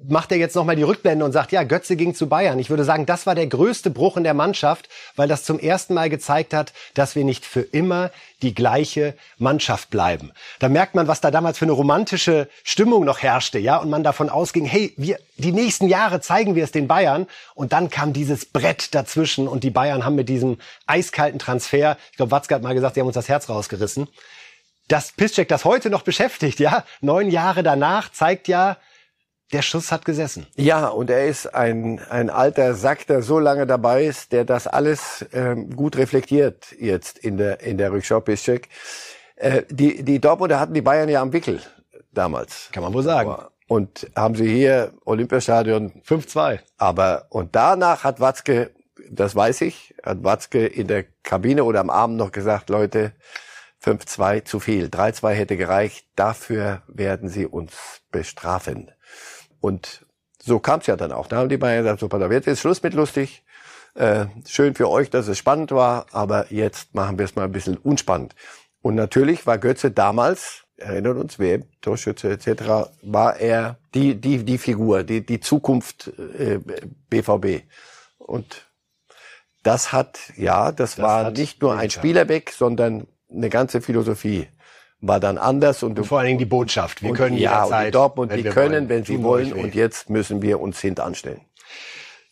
[0.00, 2.60] macht er jetzt nochmal die Rückblende und sagt, ja, Götze ging zu Bayern.
[2.60, 5.94] Ich würde sagen, das war der größte Bruch in der Mannschaft, weil das zum ersten
[5.94, 10.30] Mal gezeigt hat, dass wir nicht für immer die gleiche Mannschaft bleiben.
[10.60, 14.04] Da merkt man, was da damals für eine romantische Stimmung noch herrschte, ja, und man
[14.04, 17.26] davon ausging, hey, wir, die nächsten Jahre zeigen wir es den Bayern.
[17.56, 22.16] Und dann kam dieses Brett dazwischen und die Bayern haben mit diesem eiskalten Transfer, ich
[22.16, 24.06] glaube, Watzke hat mal gesagt, sie haben uns das Herz rausgerissen.
[24.86, 28.76] Dass Piszczek das heute noch beschäftigt, ja, neun Jahre danach, zeigt ja,
[29.52, 30.46] der Schuss hat gesessen.
[30.56, 34.66] Ja, und er ist ein, ein alter Sack, der so lange dabei ist, der das
[34.66, 38.68] alles ähm, gut reflektiert jetzt in der, in der Rückschau Piszczek.
[39.36, 41.60] Äh, die, die Dortmunder hatten die Bayern ja am Wickel
[42.12, 42.68] damals.
[42.72, 43.34] Kann man wohl sagen.
[43.68, 46.60] Und haben sie hier Olympiastadion 5-2.
[46.78, 48.70] aber, und danach hat Watzke,
[49.10, 53.12] das weiß ich, hat Watzke in der Kabine oder am Abend noch gesagt, Leute,
[53.84, 54.86] 5-2 zu viel.
[54.86, 56.06] 3-2 hätte gereicht.
[56.16, 58.90] Dafür werden sie uns bestrafen.
[59.60, 60.06] Und
[60.42, 61.26] so kam es ja dann auch.
[61.26, 63.44] Da haben die Bayern gesagt, so, pass auf, jetzt ist Schluss mit lustig.
[63.94, 67.52] Äh, schön für euch, dass es spannend war, aber jetzt machen wir es mal ein
[67.52, 68.34] bisschen unspannend.
[68.80, 74.58] Und natürlich war Götze damals, erinnert uns, WM, Torschütze etc., war er die, die, die
[74.58, 76.60] Figur, die, die Zukunft äh,
[77.10, 77.64] BVB.
[78.18, 78.68] Und
[79.64, 81.90] das hat, ja, das, war hat nicht nur ein.
[81.90, 84.46] Spieler weg, sondern eine ganze Philosophie
[85.00, 87.02] war dann anders und, Und vor allen Dingen die Botschaft.
[87.02, 89.22] Wir und können ja, und jederzeit, die Dortmund, wenn die wir können, wollen, wenn sie
[89.22, 91.40] wollen und jetzt müssen wir uns hintanstellen.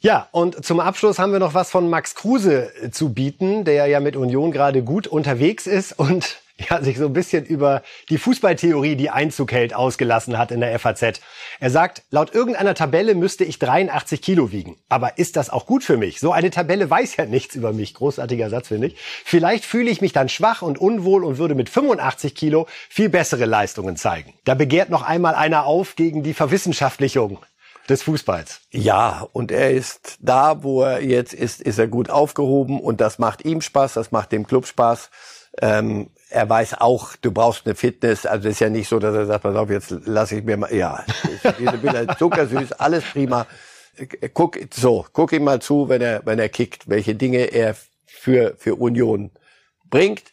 [0.01, 4.01] Ja, und zum Abschluss haben wir noch was von Max Kruse zu bieten, der ja
[4.01, 6.41] mit Union gerade gut unterwegs ist und
[6.71, 10.79] ja, sich so ein bisschen über die Fußballtheorie, die Einzug hält, ausgelassen hat in der
[10.79, 11.21] FAZ.
[11.61, 14.77] Er sagt, laut irgendeiner Tabelle müsste ich 83 Kilo wiegen.
[14.89, 16.19] Aber ist das auch gut für mich?
[16.19, 17.95] So eine Tabelle weiß ja nichts über mich.
[17.95, 18.97] Großartiger Satz, finde ich.
[19.25, 23.45] Vielleicht fühle ich mich dann schwach und unwohl und würde mit 85 Kilo viel bessere
[23.45, 24.33] Leistungen zeigen.
[24.45, 27.45] Da begehrt noch einmal einer auf gegen die Verwissenschaftlichung
[27.89, 28.63] des Fußballs.
[28.71, 33.19] Ja, und er ist da, wo er jetzt ist, ist er gut aufgehoben und das
[33.19, 35.11] macht ihm Spaß, das macht dem Club Spaß.
[35.63, 38.27] Ähm, er weiß auch, du brauchst eine Fitness.
[38.27, 40.57] Also es ist ja nicht so, dass er sagt, pass auf, jetzt lasse ich mir
[40.57, 41.05] mal, ja,
[41.59, 43.47] diese Bilder zuckersüß, alles prima.
[44.35, 48.55] Guck, so, guck ihm mal zu, wenn er, wenn er kickt, welche Dinge er für,
[48.59, 49.31] für Union
[49.89, 50.25] bringt.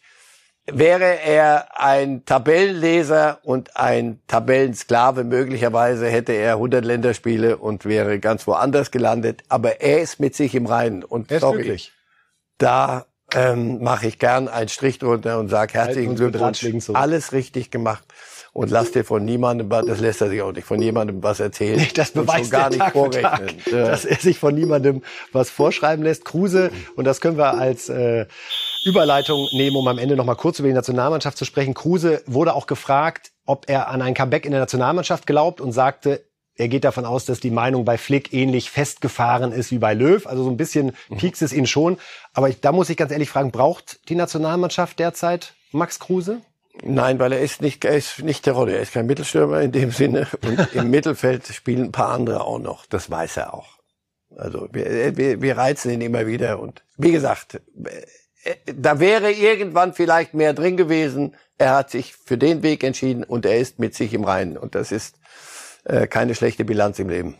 [0.66, 8.46] Wäre er ein Tabellenleser und ein Tabellensklave, möglicherweise hätte er 100 Länderspiele und wäre ganz
[8.46, 9.42] woanders gelandet.
[9.48, 11.04] Aber er ist mit sich im Reinen.
[11.04, 11.92] Und er ist sorry, glücklich.
[12.56, 18.04] da ähm, mache ich gern einen Strich drunter und sage herzlichen Glückwunsch, alles richtig gemacht.
[18.52, 21.76] Und lass dir von niemandem, das lässt er sich auch nicht, von niemandem was erzählen.
[21.76, 23.22] Nee, das beweist gar nicht vorrechnen.
[23.22, 26.24] Tag, dass er sich von niemandem was vorschreiben lässt.
[26.24, 28.26] Kruse, und das können wir als äh,
[28.84, 31.74] Überleitung nehmen, um am Ende noch mal kurz über die Nationalmannschaft zu sprechen.
[31.74, 36.24] Kruse wurde auch gefragt, ob er an ein Comeback in der Nationalmannschaft glaubt und sagte,
[36.56, 40.26] er geht davon aus, dass die Meinung bei Flick ähnlich festgefahren ist wie bei Löw.
[40.26, 41.16] Also so ein bisschen mhm.
[41.16, 41.98] piekst es ihn schon.
[42.32, 46.40] Aber ich, da muss ich ganz ehrlich fragen, braucht die Nationalmannschaft derzeit Max Kruse?
[46.82, 48.72] Nein, weil er ist nicht, er ist nicht der Rolle.
[48.72, 50.28] Er ist kein Mittelstürmer in dem Sinne.
[50.44, 52.86] Und im Mittelfeld spielen ein paar andere auch noch.
[52.86, 53.78] Das weiß er auch.
[54.36, 56.60] Also wir, wir, wir reizen ihn immer wieder.
[56.60, 61.34] Und wie gesagt, äh, da wäre irgendwann vielleicht mehr drin gewesen.
[61.58, 64.56] Er hat sich für den Weg entschieden und er ist mit sich im Reinen.
[64.56, 65.16] Und das ist
[65.84, 67.36] äh, keine schlechte Bilanz im Leben.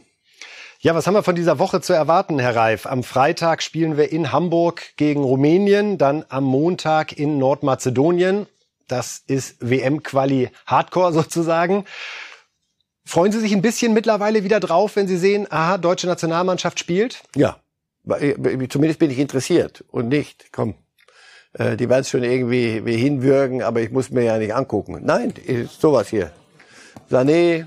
[0.81, 2.85] Ja, was haben wir von dieser Woche zu erwarten, Herr Reif?
[2.85, 8.47] Am Freitag spielen wir in Hamburg gegen Rumänien, dann am Montag in Nordmazedonien.
[8.87, 11.87] Das ist WM-Quali Hardcore sozusagen.
[13.07, 17.23] Freuen Sie sich ein bisschen mittlerweile wieder drauf, wenn Sie sehen, aha, deutsche Nationalmannschaft spielt?
[17.35, 17.59] Ja,
[18.09, 18.35] äh,
[18.69, 20.75] zumindest bin ich interessiert und nicht, komm,
[21.55, 25.01] äh, die werden es schon irgendwie wie hinwürgen, aber ich muss mir ja nicht angucken.
[25.03, 25.33] Nein,
[25.79, 26.31] sowas hier.
[27.11, 27.67] Sané,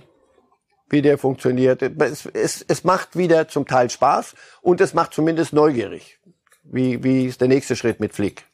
[0.89, 1.81] wie der funktioniert.
[1.81, 6.19] Es, es, es macht wieder zum Teil Spaß und es macht zumindest neugierig.
[6.63, 8.45] Wie, wie ist der nächste Schritt mit Flick?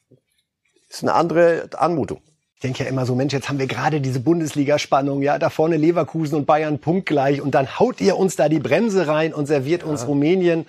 [0.89, 2.21] Ist eine andere Anmutung.
[2.55, 5.75] Ich denke ja immer so, Mensch, jetzt haben wir gerade diese Bundesliga-Spannung, ja, da vorne
[5.75, 9.81] Leverkusen und Bayern punktgleich und dann haut ihr uns da die Bremse rein und serviert
[9.81, 9.87] ja.
[9.89, 10.65] uns Rumänien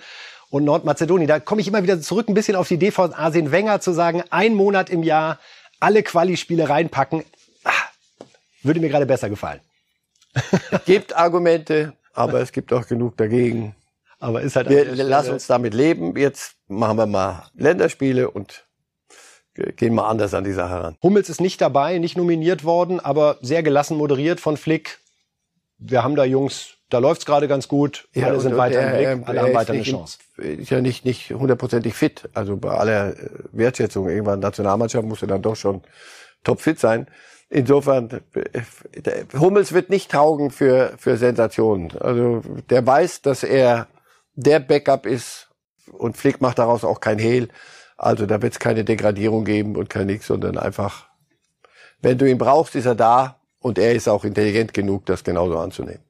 [0.49, 1.27] und Nordmazedonien.
[1.27, 3.93] Da komme ich immer wieder zurück, ein bisschen auf die Idee von Arsene Wenger zu
[3.93, 5.39] sagen, ein Monat im Jahr
[5.79, 7.23] alle Quali-Spiele reinpacken.
[7.63, 7.71] Ah,
[8.63, 9.61] würde mir gerade besser gefallen.
[10.71, 13.75] Es gibt Argumente, aber es gibt auch genug dagegen.
[14.19, 16.15] Aber ist halt wir lassen uns damit leben.
[16.17, 18.65] Jetzt machen wir mal Länderspiele und
[19.53, 20.97] gehen mal anders an die Sache ran.
[21.01, 24.99] Hummels ist nicht dabei, nicht nominiert worden, aber sehr gelassen moderiert von Flick.
[25.77, 28.07] Wir haben da Jungs, da läuft's gerade ganz gut.
[28.13, 30.19] Ja, alle sind weiter im Blick, alle haben weiter eine Chance.
[30.37, 32.29] Ist ja nicht nicht hundertprozentig fit.
[32.33, 33.15] Also bei aller
[33.51, 35.81] Wertschätzung irgendwann Nationalmannschaft muss er dann doch schon
[36.43, 37.07] topfit sein.
[37.49, 38.21] Insofern,
[39.37, 41.95] Hummels wird nicht taugen für, für Sensationen.
[41.99, 43.87] Also der weiß, dass er
[44.33, 45.49] der Backup ist
[45.91, 47.49] und Flick macht daraus auch kein Hehl.
[47.97, 51.07] Also da wird es keine Degradierung geben und kein nix, sondern einfach,
[52.01, 55.57] wenn du ihn brauchst, ist er da und er ist auch intelligent genug, das genauso
[55.57, 56.03] anzunehmen.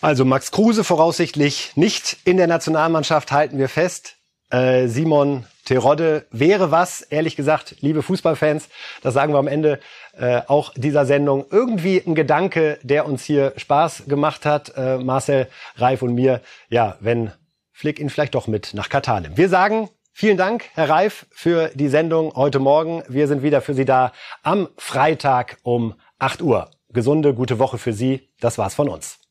[0.00, 4.16] Also Max Kruse voraussichtlich nicht in der Nationalmannschaft, halten wir fest.
[4.50, 8.68] Äh, Simon Terodde wäre was, ehrlich gesagt, liebe Fußballfans,
[9.02, 9.80] das sagen wir am Ende
[10.16, 15.48] äh, auch dieser Sendung, irgendwie ein Gedanke, der uns hier Spaß gemacht hat, äh, Marcel,
[15.76, 16.40] Reif und mir,
[16.70, 17.32] ja, wenn
[17.72, 19.36] Flick ihn vielleicht doch mit nach Katar nimmt.
[19.36, 23.02] Wir sagen vielen Dank, Herr Reif, für die Sendung heute Morgen.
[23.08, 24.12] Wir sind wieder für Sie da
[24.42, 26.70] am Freitag um 8 Uhr.
[26.90, 28.30] Gesunde, gute Woche für Sie.
[28.40, 29.25] Das war's von uns.